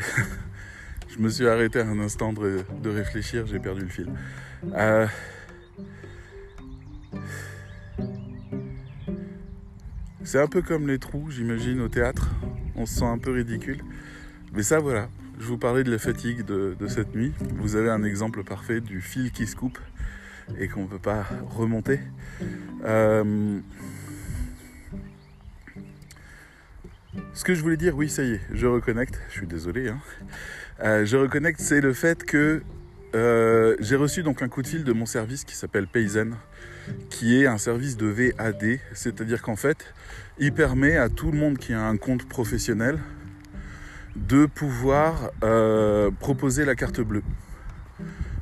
[1.10, 4.10] je me suis arrêté un instant de réfléchir, j'ai perdu le fil.
[4.74, 5.06] Euh,
[10.24, 12.30] c'est un peu comme les trous, j'imagine, au théâtre.
[12.76, 13.80] On se sent un peu ridicule.
[14.54, 15.10] Mais ça, voilà.
[15.40, 17.34] Je vous parlais de la fatigue de, cette nuit.
[17.56, 19.80] Vous avez un exemple parfait du fil qui se coupe
[20.60, 22.00] et qu'on ne peut pas remonter.
[22.86, 23.60] Euh,
[27.34, 29.20] ce que je voulais dire, oui, ça y est, je reconnecte.
[29.30, 29.90] Je suis désolé.
[29.90, 30.00] Hein.
[30.84, 32.62] Euh, je reconnecte, c'est le fait que
[33.16, 36.36] euh, j'ai reçu donc un coup de fil de mon service qui s'appelle Payzen,
[37.10, 39.94] qui est un service de VAD, c'est-à-dire qu'en fait,
[40.38, 43.00] il permet à tout le monde qui a un compte professionnel
[44.16, 47.24] de pouvoir euh, proposer la carte bleue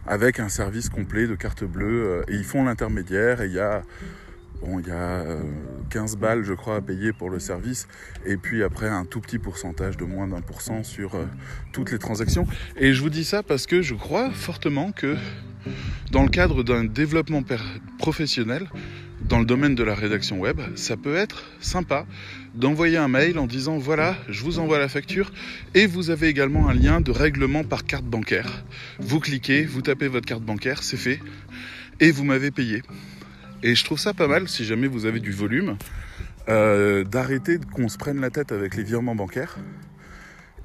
[0.06, 3.84] avec un service complet de carte bleue euh, ils font l'intermédiaire et il y a
[4.62, 5.25] Bon, il y a
[5.89, 7.86] 15 euh, balles, je crois, à payer pour le service,
[8.25, 11.17] et puis après un tout petit pourcentage de moins d'un pour cent sur
[11.73, 12.47] toutes les transactions.
[12.77, 15.17] Et je vous dis ça parce que je crois fortement que
[16.12, 17.43] dans le cadre d'un développement
[17.97, 18.69] professionnel,
[19.28, 22.06] dans le domaine de la rédaction web, ça peut être sympa
[22.56, 25.32] d'envoyer un mail en disant voilà, je vous envoie la facture
[25.73, 28.63] et vous avez également un lien de règlement par carte bancaire.
[28.99, 31.19] Vous cliquez, vous tapez votre carte bancaire, c'est fait
[31.99, 32.82] et vous m'avez payé.
[33.63, 35.78] Et je trouve ça pas mal si jamais vous avez du volume.
[36.49, 39.58] euh, d'arrêter qu'on se prenne la tête avec les virements bancaires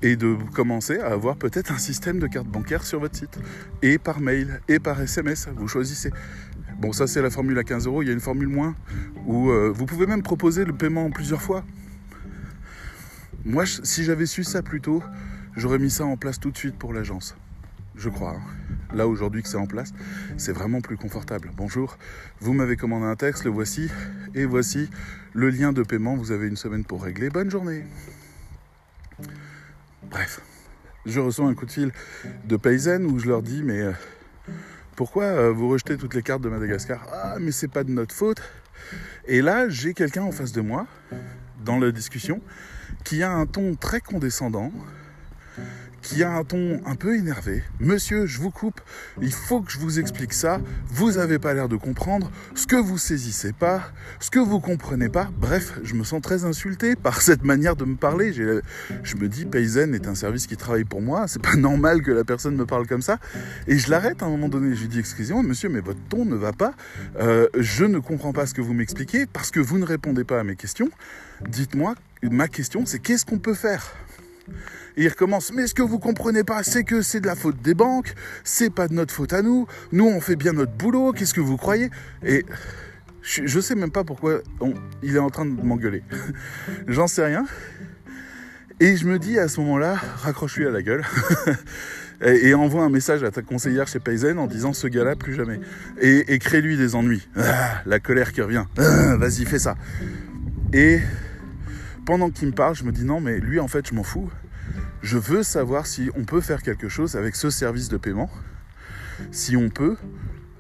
[0.03, 3.39] et de commencer à avoir peut-être un système de carte bancaire sur votre site
[3.83, 5.49] et par mail et par SMS.
[5.57, 6.11] Vous choisissez.
[6.79, 8.03] Bon, ça c'est la formule à 15 euros.
[8.03, 8.77] Il y a une formule moins
[9.27, 11.65] où euh, vous pouvez même proposer le paiement en plusieurs fois.
[13.45, 15.03] Moi, si j'avais su ça plus tôt,
[15.57, 17.37] j'aurais mis ça en place tout de suite pour l'agence.
[17.97, 18.37] Je crois.
[18.37, 18.95] Hein.
[18.95, 19.93] Là aujourd'hui que c'est en place,
[20.37, 21.51] c'est vraiment plus confortable.
[21.57, 21.99] Bonjour,
[22.41, 23.91] vous m'avez commandé un texte, le voici,
[24.35, 24.89] et voici
[25.35, 26.17] le lien de paiement.
[26.17, 27.29] Vous avez une semaine pour régler.
[27.29, 27.85] Bonne journée.
[30.05, 30.41] Bref,
[31.07, 31.93] je reçois un coup de fil
[32.45, 33.93] de paysanne où je leur dis mais euh,
[34.97, 37.07] pourquoi euh, vous rejetez toutes les cartes de Madagascar?
[37.13, 38.41] Ah mais c'est pas de notre faute.
[39.27, 40.87] Et là j'ai quelqu'un en face de moi
[41.65, 42.41] dans la discussion
[43.05, 44.73] qui a un ton très condescendant,
[46.09, 47.63] qui a un ton un peu énervé.
[47.81, 48.81] Monsieur, je vous coupe,
[49.21, 50.59] il faut que je vous explique ça.
[50.87, 53.83] Vous n'avez pas l'air de comprendre ce que vous saisissez pas,
[54.19, 55.29] ce que vous comprenez pas.
[55.39, 58.33] Bref, je me sens très insulté par cette manière de me parler.
[58.33, 61.29] Je me dis, Payzen est un service qui travaille pour moi.
[61.29, 63.19] C'est pas normal que la personne me parle comme ça.
[63.67, 64.75] Et je l'arrête à un moment donné.
[64.75, 66.73] Je lui dis, excusez-moi, monsieur, mais votre ton ne va pas.
[67.21, 70.41] Euh, je ne comprends pas ce que vous m'expliquez parce que vous ne répondez pas
[70.41, 70.89] à mes questions.
[71.47, 73.93] Dites-moi, ma question, c'est qu'est-ce qu'on peut faire?
[74.97, 77.63] Et il recommence, mais ce que vous comprenez pas, c'est que c'est de la faute
[77.63, 81.13] des banques, c'est pas de notre faute à nous, nous on fait bien notre boulot,
[81.13, 81.91] qu'est-ce que vous croyez?
[82.25, 82.45] Et
[83.23, 84.41] je, sais même pas pourquoi
[85.03, 86.03] il est en train de m'engueuler.
[86.89, 87.47] J'en sais rien.
[88.81, 91.05] Et je me dis à ce moment-là, raccroche-lui à la gueule.
[92.25, 95.61] et, envoie un message à ta conseillère chez Payzen en disant ce gars-là plus jamais.
[96.01, 97.29] Et, crée-lui des ennuis.
[97.37, 98.65] Ah, la colère qui revient.
[98.79, 99.77] Ah, vas-y, fais ça.
[100.73, 101.01] Et
[102.09, 104.31] pendant qu'il me parle, je me dis non, mais lui en fait, je m'en fous
[105.03, 108.31] je veux savoir si on peut faire quelque chose avec ce service de paiement,
[109.31, 109.97] si on peut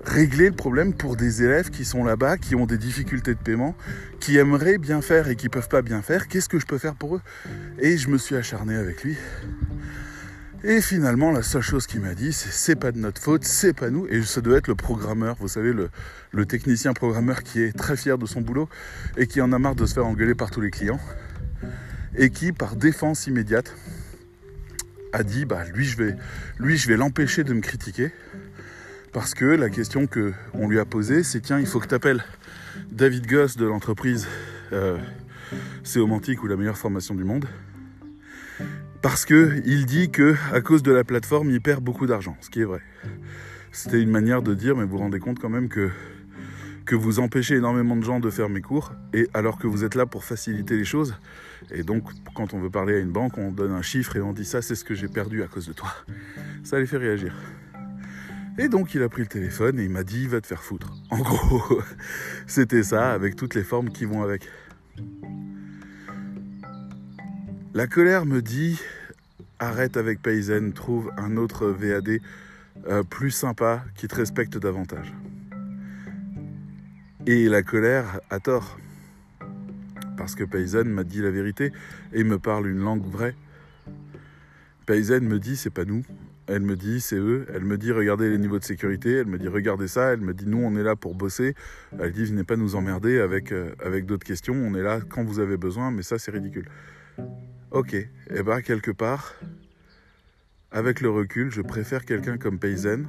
[0.04, 3.74] régler le problème pour des élèves qui sont là-bas, qui ont des difficultés de paiement,
[4.20, 6.94] qui aimeraient bien faire et qui peuvent pas bien faire, qu'est-ce que je peux faire
[6.94, 7.22] pour eux?
[7.78, 9.16] Et je me suis acharné avec lui.
[10.64, 13.72] Et finalement, la seule chose qu'il m'a dit, c'est c'est pas de notre faute, c'est
[13.72, 14.06] pas nous.
[14.08, 18.18] Et ça doit être le programmeur, vous savez, le technicien programmeur qui est très fier
[18.18, 18.68] de son boulot
[19.16, 21.00] et qui en a marre de se faire engueuler par tous les clients.
[22.18, 23.74] Et qui, par défense immédiate,
[25.12, 26.16] a dit bah lui je vais
[26.58, 28.10] lui je vais l'empêcher de me critiquer
[29.12, 31.94] parce que la question que on lui a posée c'est tiens il faut que tu
[31.94, 32.22] appelles
[32.92, 34.28] David Goss de l'entreprise
[34.72, 34.98] euh,
[35.82, 37.46] Séomantique ou la meilleure formation du monde
[39.00, 42.50] parce que il dit que à cause de la plateforme il perd beaucoup d'argent ce
[42.50, 42.82] qui est vrai.
[43.72, 45.90] C'était une manière de dire mais vous vous rendez compte quand même que
[46.88, 49.94] que vous empêchez énormément de gens de faire mes cours, et alors que vous êtes
[49.94, 51.14] là pour faciliter les choses.
[51.70, 54.32] Et donc, quand on veut parler à une banque, on donne un chiffre et on
[54.32, 55.90] dit ça, c'est ce que j'ai perdu à cause de toi.
[56.64, 57.34] Ça les fait réagir.
[58.56, 60.94] Et donc, il a pris le téléphone et il m'a dit, va te faire foutre.
[61.10, 61.82] En gros,
[62.46, 64.48] c'était ça, avec toutes les formes qui vont avec.
[67.74, 68.80] La colère me dit,
[69.58, 72.20] arrête avec Payzen, trouve un autre VAD
[72.86, 75.12] euh, plus sympa qui te respecte davantage.
[77.30, 78.78] Et la colère a tort.
[80.16, 81.72] Parce que Paysanne m'a dit la vérité
[82.14, 83.34] et me parle une langue vraie.
[84.86, 86.06] Paysanne me dit c'est pas nous.
[86.46, 87.44] Elle me dit c'est eux.
[87.52, 89.12] Elle me dit regardez les niveaux de sécurité.
[89.12, 90.14] Elle me dit regardez ça.
[90.14, 91.54] Elle me dit nous on est là pour bosser.
[92.00, 94.54] Elle dit venez pas nous emmerder avec, euh, d'autres questions.
[94.54, 95.90] On est là quand vous avez besoin.
[95.90, 96.70] Mais ça c'est ridicule.
[97.72, 97.92] Ok.
[97.94, 99.34] Eh ben, quelque part,
[100.70, 103.06] avec le recul, je préfère quelqu'un comme Paysanne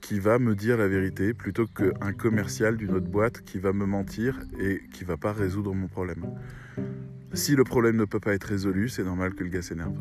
[0.00, 3.86] qui va me dire la vérité plutôt qu'un commercial d'une autre boîte qui va me
[3.86, 6.26] mentir et qui va pas résoudre mon problème.
[7.34, 9.96] Si le problème ne peut pas être résolu, c'est normal que le gars s'énerve.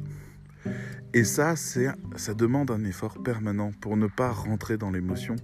[1.14, 5.36] Et ça, ça demande un effort permanent pour ne pas rentrer dans l'émotion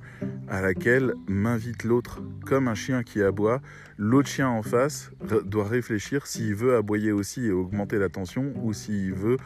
[0.47, 2.21] à laquelle m'invite l'autre.
[2.45, 3.61] Comme un chien qui aboie,
[3.97, 5.09] l'autre chien en face
[5.45, 9.37] doit réfléchir s'il veut aboyer aussi et augmenter la tension ou s'il veut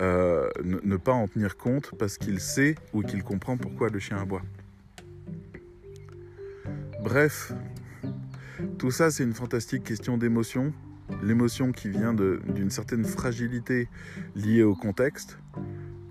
[0.00, 4.16] euh, ne pas en tenir compte parce qu'il sait ou qu'il comprend pourquoi le chien
[4.16, 4.42] aboie.
[7.04, 7.52] Bref,
[8.78, 10.72] tout ça c'est une fantastique question d'émotion
[11.22, 13.88] l'émotion qui vient d'une certaine fragilité
[14.36, 15.38] liée au contexte.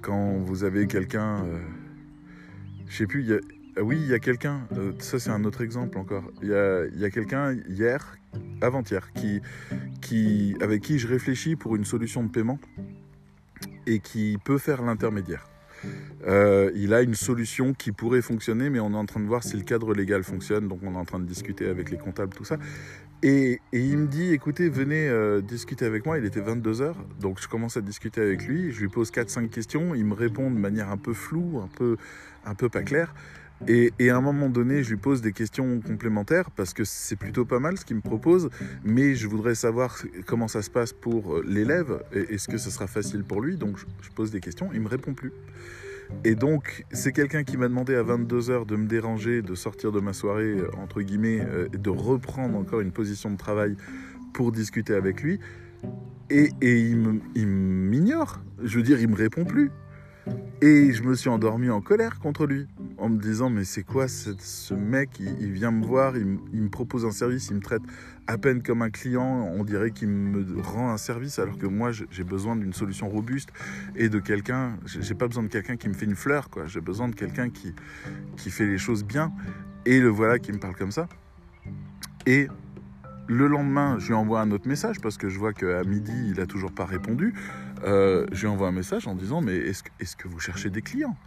[0.02, 1.60] Quand vous avez quelqu'un, euh,
[2.88, 3.39] je sais plus,
[3.78, 6.24] ah oui, il y a quelqu'un, euh, ça c'est un autre exemple encore.
[6.41, 8.18] Il y a, quelqu'un hier,
[8.62, 9.41] avant-hier, qui,
[10.02, 12.60] qui, avec qui je réfléchis pour une solution de paiement
[13.86, 15.48] et qui peut faire l'intermédiaire.
[16.26, 19.43] Euh, il a une solution qui pourrait fonctionner, mais on est en train de voir
[19.43, 22.34] si le cadre légal fonctionne, donc on est en train de discuter avec les comptables,
[22.36, 22.58] tout ça.
[23.24, 26.20] Et, il me dit, écoutez, venez euh, discuter avec moi.
[26.20, 28.72] Il était 22h, donc je commence à discuter avec lui.
[28.72, 29.95] Je lui pose 4-5 questions.
[29.95, 31.97] Il me répond de manière un peu floue, un peu,
[32.45, 33.13] un peu pas claire.
[33.68, 37.43] Et, à un moment donné, je lui pose des questions complémentaires parce que c'est plutôt
[37.43, 38.51] pas mal ce qu'il me propose,
[38.84, 39.97] mais je voudrais savoir
[40.28, 42.03] comment ça se passe pour l'élève.
[42.11, 45.15] Est-ce que ce sera facile pour lui Donc je pose des questions, il me répond
[45.15, 45.32] plus.
[46.24, 49.99] Et donc, c'est quelqu'un qui m'a demandé à 22h de me déranger, de sortir de
[49.99, 53.76] ma soirée, entre guillemets, de reprendre encore une position de travail
[54.34, 55.39] pour discuter avec lui.
[56.30, 58.41] Et, et il m'ignore.
[58.64, 59.72] Je veux dire, il me répond plus.
[60.62, 62.66] Et je me suis endormi en colère contre lui,
[62.97, 65.10] en me disant mais c'est quoi ce mec?
[65.20, 67.84] Il, vient me voir, il, me propose un service, il me traite
[68.28, 71.91] à peine comme un client, on dirait qu'il me rend un service alors que moi
[71.91, 73.49] j'ai besoin d'une solution robuste
[73.95, 76.82] et de quelqu'un, j'ai pas besoin de quelqu'un qui me fait une fleur quoi, j'ai
[76.82, 77.73] besoin de quelqu'un qui,
[78.36, 79.32] qui fait les choses bien
[79.86, 81.07] et le voilà qui me parle comme ça.
[82.25, 82.49] Et
[83.28, 86.38] le lendemain, je lui envoie un autre message parce que je vois qu'à midi, il
[86.38, 87.34] n'a toujours pas répondu.
[87.84, 91.17] Euh, je lui envoie un message en disant Mais est-ce que vous cherchez des clients?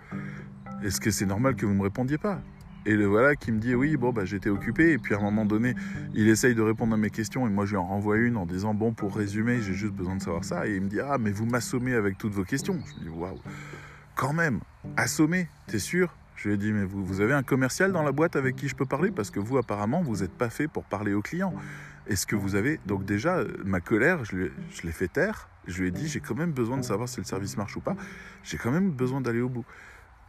[0.82, 2.40] Est-ce que c'est normal que vous me répondiez pas?
[2.86, 4.92] Et le voilà qui me dit Oui, bon, bah, j'étais occupé.
[4.92, 5.74] Et puis à un moment donné,
[6.14, 8.46] il essaye de répondre à mes questions et moi je lui en renvoie une en
[8.46, 10.66] disant Bon, pour résumer, j'ai juste besoin de savoir ça.
[10.66, 12.78] Et il me dit Ah, mais vous m'assommez avec toutes vos questions.
[12.86, 13.38] Je me dis Waouh,
[14.14, 14.60] quand même,
[14.96, 16.14] assommer, t'es sûr?
[16.36, 18.66] Je lui ai dit, mais vous, vous avez un commercial dans la boîte avec qui
[18.66, 19.10] je peux parler?
[19.10, 21.54] Parce que vous, apparemment, vous n'êtes pas fait pour parler aux clients.
[22.06, 22.80] Est-ce que vous avez...
[22.86, 24.48] Donc déjà, ma colère, je
[24.84, 25.50] l'ai fait taire.
[25.66, 27.80] Je lui ai dit, j'ai quand même besoin de savoir si le service marche ou
[27.80, 27.94] pas.
[28.42, 29.66] J'ai quand même besoin d'aller au bout.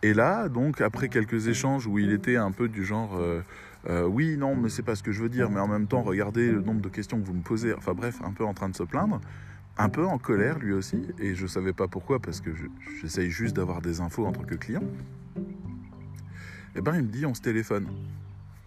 [0.03, 3.17] Et là, donc, après quelques échanges où il était un peu du genre...
[3.17, 3.41] Euh,
[3.89, 6.03] euh, oui, non, mais c'est pas ce que je veux dire, mais en même temps,
[6.03, 7.73] regardez le nombre de questions que vous me posez.
[7.73, 9.19] Enfin bref, un peu en train de se plaindre,
[9.77, 12.51] un peu en colère lui aussi, et je savais pas pourquoi, parce que
[13.01, 14.83] j'essaye juste d'avoir des infos en tant que client.
[16.75, 17.87] Eh ben, il me dit on se téléphone.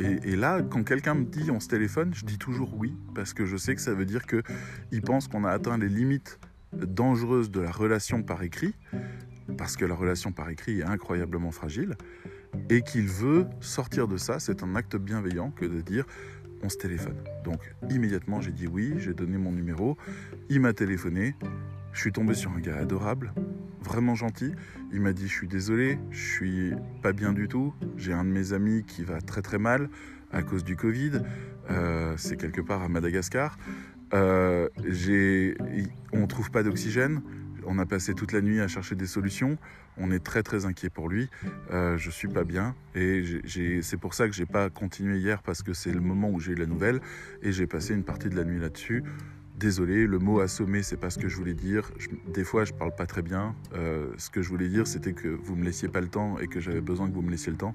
[0.01, 3.47] Et, là, quand quelqu'un me dit on se téléphone, je dis toujours oui, parce que
[3.47, 6.41] je sais que ça veut dire qu'il pense qu'on a atteint les limites
[6.73, 8.75] dangereuses de la relation par écrit,
[9.57, 11.97] parce que la relation par écrit est incroyablement fragile,
[12.71, 14.39] et qu'il veut sortir de ça.
[14.39, 16.07] C'est un acte bienveillant que de dire
[16.63, 17.17] on se téléphone.
[17.45, 19.97] Donc immédiatement, j'ai dit oui, j'ai donné mon numéro,
[20.49, 21.35] il m'a téléphoné,
[21.93, 23.33] je suis tombé sur un gars adorable,
[23.85, 24.53] vraiment gentil.
[24.93, 26.73] Il m'a dit Je suis désolé, je suis
[27.03, 27.73] pas bien du tout.
[27.97, 29.89] J'ai un de mes amis qui va très très mal
[30.33, 31.21] à cause du Covid.
[31.71, 33.57] Euh, c'est quelque part à Madagascar.
[34.13, 34.69] Euh,
[36.13, 37.23] on trouve pas d'oxygène.
[37.67, 39.59] On a passé toute la nuit à chercher des solutions.
[39.97, 41.29] On est très très inquiet pour lui.
[41.71, 43.23] Euh, je suis pas bien et
[43.83, 46.53] c'est pour ça que j'ai pas continué hier parce que c'est le moment où j'ai
[46.53, 47.01] eu la nouvelle
[47.43, 49.05] et j'ai passé une partie de la nuit là-dessus.
[49.57, 51.93] Désolé, le mot assommer, c'est pas ce que je voulais dire.
[52.27, 53.55] des fois, je parle pas très bien.
[53.75, 56.49] Euh, ce que je voulais dire, c'était que vous me laissiez pas le temps et
[56.49, 57.75] que j'avais besoin que vous me laissiez le temps.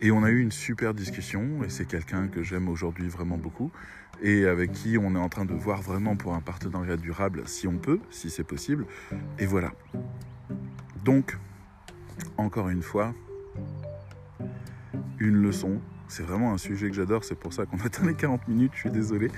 [0.00, 3.70] Et on a eu une super discussion, et c'est quelqu'un que j'aime aujourd'hui vraiment beaucoup,
[4.22, 7.66] et avec qui on est en train de voir vraiment pour un partenariat durable, si
[7.66, 8.86] on peut, si c'est possible.
[9.38, 9.72] Et voilà.
[11.04, 11.38] Donc,
[12.36, 13.14] encore une fois,
[15.18, 18.48] une leçon c'est vraiment un sujet que j'adore, c'est pour ça qu'on atteint les 40
[18.48, 19.30] minutes, je suis désolé.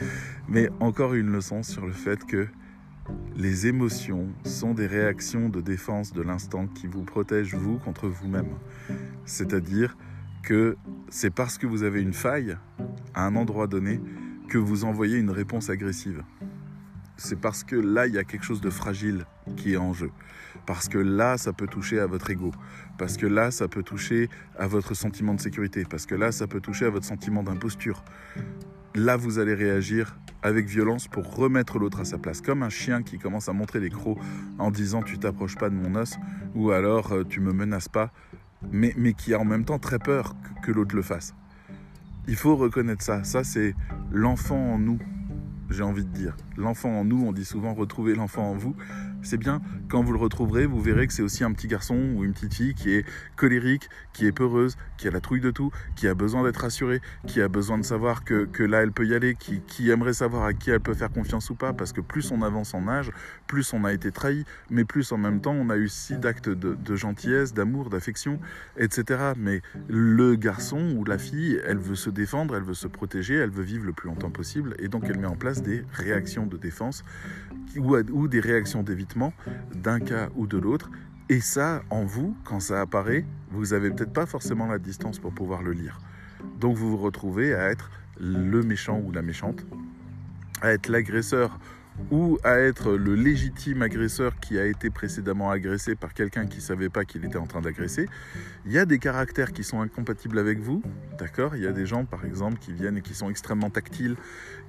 [0.49, 2.47] Mais encore une leçon sur le fait que
[3.37, 8.51] les émotions sont des réactions de défense de l'instant qui vous protègent vous contre vous-même.
[9.25, 9.97] C'est-à-dire
[10.43, 10.77] que
[11.09, 12.57] c'est parce que vous avez une faille
[13.15, 14.01] à un endroit donné
[14.49, 16.23] que vous envoyez une réponse agressive.
[17.17, 19.27] C'est parce que là, il y a quelque chose de fragile
[19.57, 20.11] qui est en jeu.
[20.67, 22.53] Parce que là, ça peut toucher à votre ego.
[22.97, 24.29] Parce que là, ça peut toucher
[24.59, 25.85] à votre sentiment de sécurité.
[25.89, 28.05] Parce que là, ça peut toucher à votre sentiment d'imposture.
[28.95, 32.41] Là, vous allez réagir avec violence pour remettre l'autre à sa place.
[32.41, 34.19] Comme un chien qui commence à montrer les crocs
[34.59, 36.17] en disant tu t'approches pas de mon os
[36.55, 38.13] ou alors euh, tu me menaces pas,
[38.71, 41.35] mais, mais qui a en même temps très peur que l'autre le fasse.
[42.29, 43.25] Il faut reconnaître ça.
[43.25, 43.75] Ça, c'est
[44.13, 44.99] l'enfant en nous
[45.71, 46.37] j'ai envie de dire.
[46.57, 48.75] L'enfant en nous, on dit souvent retrouver l'enfant en vous
[49.23, 49.61] c'est bien.
[49.89, 52.55] Quand vous le retrouverez, vous verrez que c'est aussi un petit garçon ou une petite
[52.55, 53.05] fille qui est
[53.37, 57.01] colérique, qui est peureuse, qui a la trouille de tout, qui a besoin d'être rassurée,
[57.27, 60.53] qui a besoin de savoir que, là elle peut y aller, qui, aimerait savoir à
[60.53, 63.11] qui elle peut faire confiance ou pas, parce que plus on avance en âge,
[63.47, 66.49] plus on a été trahi, mais plus en même temps on a eu si d'actes
[66.49, 68.39] de, de gentillesse, d'amour, d'affection,
[68.77, 69.33] etc.
[69.37, 73.51] Mais le garçon ou la fille, elle veut se défendre, elle veut se protéger, elle
[73.51, 76.57] veut vivre le plus longtemps possible, et donc elle met en place des réactions de
[76.57, 77.05] défense
[77.77, 79.08] ou, des réactions d'évitement
[79.75, 80.91] d'un cas ou de l'autre.
[81.29, 85.33] Et ça, en vous, quand ça apparaît, vous n'avez peut-être pas forcément la distance pour
[85.33, 86.01] pouvoir le lire.
[86.59, 89.67] Donc vous vous retrouvez à être le méchant ou la méchante,
[90.63, 91.59] à être l'agresseur
[92.11, 96.89] ou à être le légitime agresseur qui a été précédemment agressé par quelqu'un qui savait
[96.89, 98.09] pas qu'il était en train d'agresser.
[98.67, 100.83] Il y a des caractères qui sont incompatibles avec vous,
[101.19, 101.57] d'accord?
[101.57, 104.17] Il y a des gens, par exemple, qui viennent et qui sont extrêmement tactiles,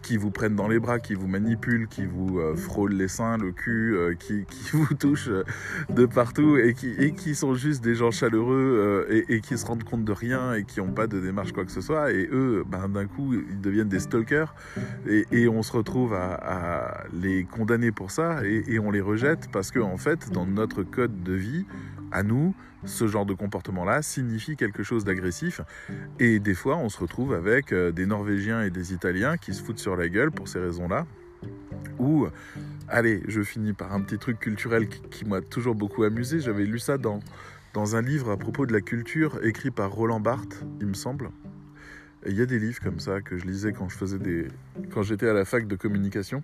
[0.01, 3.37] qui vous prennent dans les bras, qui vous manipulent, qui vous euh, frôlent les seins,
[3.37, 5.43] le cul, euh, qui, vous touchent euh,
[5.89, 9.83] de partout et qui, et qui sont juste des gens chaleureux et, qui se rendent
[9.83, 12.11] compte de rien et qui n'ont pas de démarche quoi que ce soit.
[12.11, 14.53] Et eux, ben, d'un coup, ils deviennent des stalkers
[15.07, 19.79] et, on se retrouve à, les condamner pour ça et, on les rejette parce que,
[19.79, 21.65] en fait, dans notre code de vie,
[22.11, 22.55] à nous,
[22.85, 25.61] ce genre de comportement-là signifie quelque chose d'agressif.
[26.19, 29.61] Et des fois, on se retrouve avec euh, des Norvégiens et des Italiens qui se
[29.63, 31.05] foutent sur la gueule pour ces raisons-là.
[31.99, 32.27] Ou,
[32.87, 36.39] allez, je finis par un petit truc culturel qui, m'a toujours beaucoup amusé.
[36.39, 37.19] J'avais lu ça dans,
[37.73, 41.29] dans un livre à propos de la culture écrit par Roland Barthes, il me semble.
[42.25, 43.87] il y a des livres comme ça que je lisais quand
[44.91, 46.43] quand j'étais à la fac de communication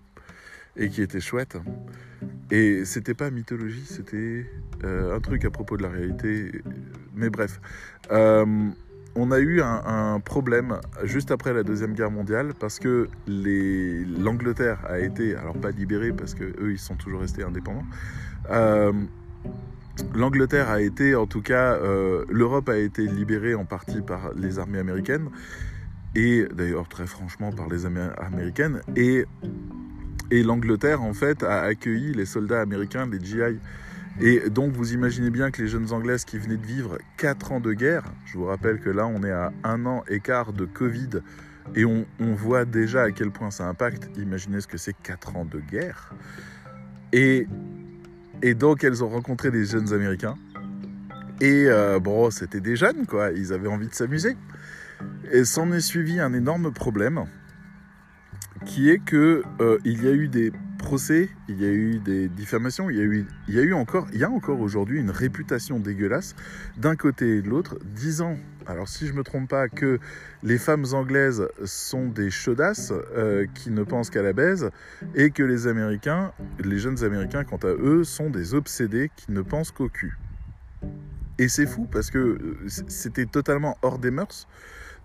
[0.77, 1.57] et qui étaient chouettes.
[2.51, 4.45] Et c'était pas mythologie, c'était
[4.83, 6.51] euh, un truc à propos de la réalité.
[7.15, 7.59] Mais bref,
[8.11, 8.45] euh,
[9.15, 14.99] on a eu un, problème juste après la deuxième guerre mondiale parce que l'Angleterre a
[14.99, 17.85] été, alors pas libérée parce que eux ils sont toujours restés indépendants.
[18.51, 18.91] Euh,
[20.13, 21.79] L'Angleterre a été, en tout cas,
[22.29, 25.29] l'Europe a été libérée en partie par les armées américaines
[26.15, 29.25] et d'ailleurs très franchement par les américaines et
[30.31, 33.59] et l'Angleterre, en fait, a accueilli les soldats américains, les GI.
[34.19, 37.59] Et donc, vous imaginez bien que les jeunes Anglaises qui venaient de vivre 4 ans
[37.59, 41.21] de guerre, je vous rappelle que là, on est à un an écart de Covid,
[41.75, 44.09] et on, voit déjà à quel point ça impacte.
[44.17, 46.13] Imaginez ce que c'est 4 ans de guerre.
[47.11, 47.47] Et,
[48.43, 50.35] et donc, elles ont rencontré des jeunes Américains.
[51.41, 53.31] Et euh, bon, c'était des jeunes, quoi.
[53.31, 54.37] Ils avaient envie de s'amuser.
[55.31, 57.25] Et s'en est suivi un énorme problème
[58.65, 62.27] qui est que euh, il y a eu des procès, il y a eu des
[62.27, 62.99] diffamations, il y
[63.59, 66.35] a eu, encore, il y a encore aujourd'hui une réputation dégueulasse
[66.77, 68.37] d'un côté et de l'autre, disant,
[68.67, 69.99] alors si je me trompe pas, que
[70.43, 74.69] les femmes anglaises sont des chaudasses euh, qui ne pensent qu'à la baise,
[75.15, 79.41] et que les Américains, les jeunes Américains, quant à eux, sont des obsédés qui ne
[79.41, 80.17] pensent qu'au cul.
[81.37, 82.57] Et c'est fou parce que euh,
[82.87, 84.47] c'était totalement hors des mœurs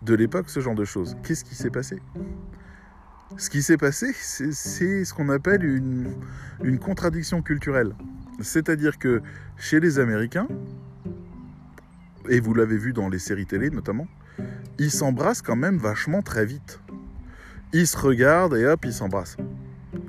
[0.02, 1.16] de l'époque ce genre de choses.
[1.22, 2.00] Qu'est-ce qui s'est passé?
[3.36, 7.94] Ce qui s'est passé, c'est ce qu'on appelle une, contradiction culturelle.
[8.40, 9.22] C'est-à-dire que
[9.56, 10.48] chez les Américains,
[12.28, 14.06] et vous l'avez vu dans les séries télé notamment,
[14.78, 16.80] ils s'embrassent quand même vachement très vite.
[17.72, 19.36] Ils se regardent et hop, ils s'embrassent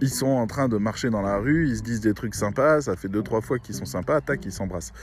[0.01, 2.81] ils sont en train de marcher dans la rue, ils se disent des trucs sympas,
[2.81, 4.93] ça fait deux trois fois qu'ils sont sympas, tac, ils s'embrassent.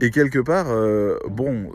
[0.00, 1.72] Et quelque part, euh, bon,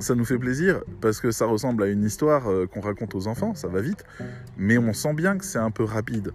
[0.00, 3.26] ça nous fait plaisir parce que ça ressemble à une histoire euh, qu'on raconte aux
[3.26, 4.04] enfants, ça va vite,
[4.56, 6.32] mais on sent bien que c'est un peu rapide.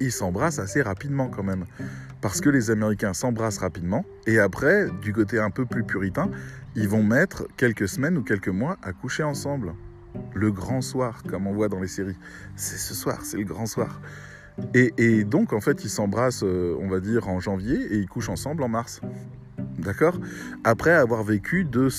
[0.00, 1.64] Ils s'embrassent assez rapidement quand même,
[2.20, 6.30] parce que les Américains s'embrassent rapidement, et après, du côté un peu plus puritain,
[6.76, 9.74] ils vont mettre quelques semaines ou quelques mois à coucher ensemble.
[10.34, 12.16] Le grand soir, comme on voit dans les séries.
[12.54, 14.00] C'est ce soir, c'est le grand soir.
[14.74, 18.28] Et, donc, en fait, ils s'embrassent, euh, on va dire, en janvier et ils couchent
[18.28, 19.00] ensemble en mars.
[19.78, 20.18] D'accord?
[20.62, 21.90] Après avoir vécu deux,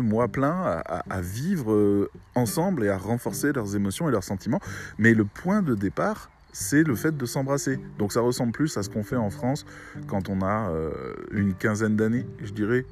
[0.00, 4.60] mois pleins à, vivre euh, ensemble et à renforcer leurs émotions et leurs sentiments.
[4.98, 7.80] Mais le point de départ, c'est le fait de s'embrasser.
[7.98, 9.64] Donc ça ressemble plus à ce qu'on fait en France
[10.06, 12.84] quand on a euh, une quinzaine d'années, je dirais,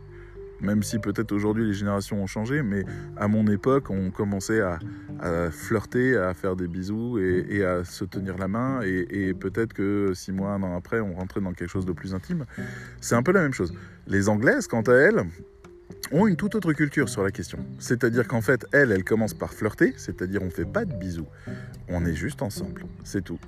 [0.61, 2.85] même si peut-être aujourd'hui les générations ont changé, mais
[3.17, 4.79] à mon époque, on commençait à,
[5.51, 10.33] flirter, à faire des bisous et, à se tenir la main, et, peut-être que six
[10.33, 12.47] mois, un an après, on rentrait dans quelque chose de plus intime.
[13.01, 13.73] C'est un peu la même chose.
[14.07, 15.25] Les Anglaises, quant à elles,
[16.13, 17.59] ont une toute autre culture sur la question.
[17.79, 21.27] C'est-à-dire qu'en fait, elles, elles commencent par flirter, c'est-à-dire on fait pas de bisous,
[21.89, 23.39] on est juste ensemble, c'est tout.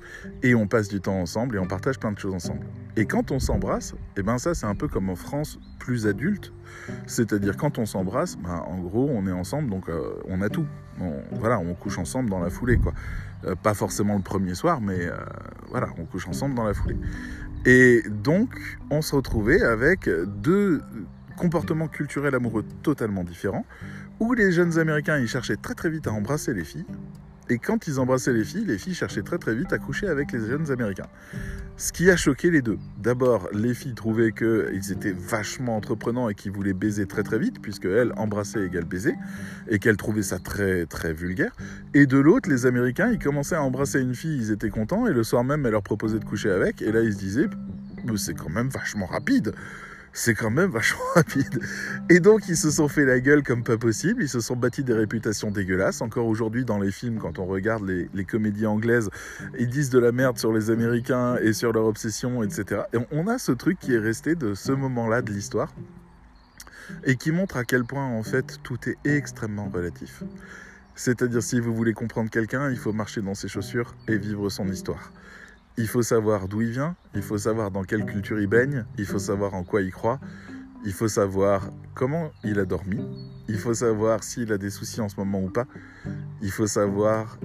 [0.43, 2.67] Et on passe du temps ensemble et on partage plein de choses ensemble.
[2.97, 6.53] Et quand on s'embrasse, eh ben ça c'est un peu comme en France plus adulte,
[7.07, 10.67] c'est-à-dire quand on s'embrasse, ben, en gros on est ensemble donc euh, on a tout.
[11.33, 12.93] voilà, on couche ensemble dans la foulée quoi.
[13.45, 15.17] Euh, pas forcément le premier soir, mais euh,
[15.69, 16.97] voilà, on couche ensemble dans la foulée.
[17.65, 18.55] Et donc
[18.91, 20.81] on se retrouvait avec deux
[21.37, 23.67] comportements culturels amoureux totalement différents,
[24.21, 26.87] où les jeunes Américains ils cherchaient très très vite à embrasser les filles,
[27.51, 30.33] et quand ils embrassaient les filles, les filles cherchaient très très vite à coucher avec
[30.33, 31.09] les jeunes Américains.
[31.77, 32.79] Ce qui a choqué les deux.
[32.99, 37.61] D'abord, les filles trouvaient qu'ils étaient vachement entreprenants et qu'ils voulaient baiser très très vite,
[37.61, 39.15] puisque elles, embrassaient égale baiser,
[39.69, 41.55] et qu'elles trouvaient ça très très vulgaire.
[41.95, 45.13] Et de l'autre, les Américains, ils commençaient à embrasser une fille, ils étaient contents, et
[45.13, 47.51] le soir même, elle leur proposait de coucher avec, et là, ils se disaient,
[48.17, 49.53] c'est quand même vachement rapide.
[50.13, 51.61] C'est quand même vachement rapide.
[52.11, 54.85] Et donc ils se sont fait la gueule comme pas possible, ils se sont bâtis
[54.85, 56.01] des réputations dégueulasses.
[56.01, 59.11] Encore aujourd'hui dans les films, quand on regarde les, comédies anglaises,
[59.59, 62.83] ils disent de la merde sur les Américains et sur leur obsession, etc.
[62.93, 65.73] Et on a ce truc qui est resté de ce moment-là de l'histoire
[67.05, 70.23] et qui montre à quel point en fait tout est extrêmement relatif.
[70.95, 74.69] C'est-à-dire si vous voulez comprendre quelqu'un, il faut marcher dans ses chaussures et vivre son
[74.69, 75.11] histoire.
[75.79, 79.07] Il faut savoir d'où il vient, il faut savoir dans quelle culture il baigne, il
[79.07, 80.21] faut savoir en quoi il croit,
[80.85, 83.01] il faut savoir comment il a dormi,
[83.49, 85.67] il faut savoir s'il a des soucis en ce moment ou pas,
[86.43, 87.39] il faut savoir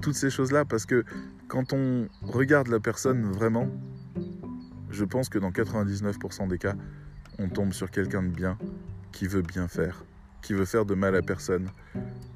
[0.00, 1.04] toutes ces choses-là parce que
[1.48, 3.68] quand on regarde la personne vraiment,
[4.90, 6.74] je pense que dans 99% des cas,
[7.38, 8.58] on tombe sur quelqu'un de bien
[9.12, 10.04] qui veut bien faire,
[10.42, 11.68] qui veut faire de mal à personne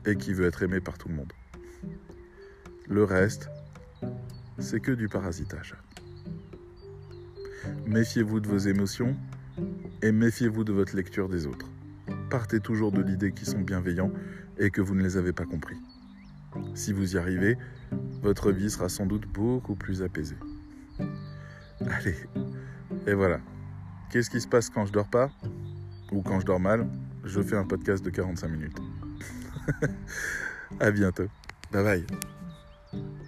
[0.06, 1.32] et qui veut être aimé par tout le monde.
[2.88, 3.48] Le reste,
[4.58, 5.74] c'est que du parasitage.
[7.86, 9.16] Méfiez-vous de vos émotions
[10.02, 11.66] et méfiez-vous de votre lecture des autres.
[12.30, 14.12] Partez toujours de l'idée qu'ils sont bienveillants
[14.58, 15.76] et que vous ne les avez pas compris.
[16.74, 17.56] Si vous y arrivez,
[18.22, 20.36] votre vie sera sans doute beaucoup plus apaisée.
[21.90, 22.16] Allez,
[23.06, 23.40] et voilà.
[24.10, 25.30] Qu'est-ce qui se passe quand je dors pas
[26.12, 26.88] Ou quand je dors mal?
[27.24, 28.78] Je fais un podcast de 45 minutes.
[30.80, 31.28] à bientôt.
[31.72, 31.84] Bye
[32.92, 33.20] bye.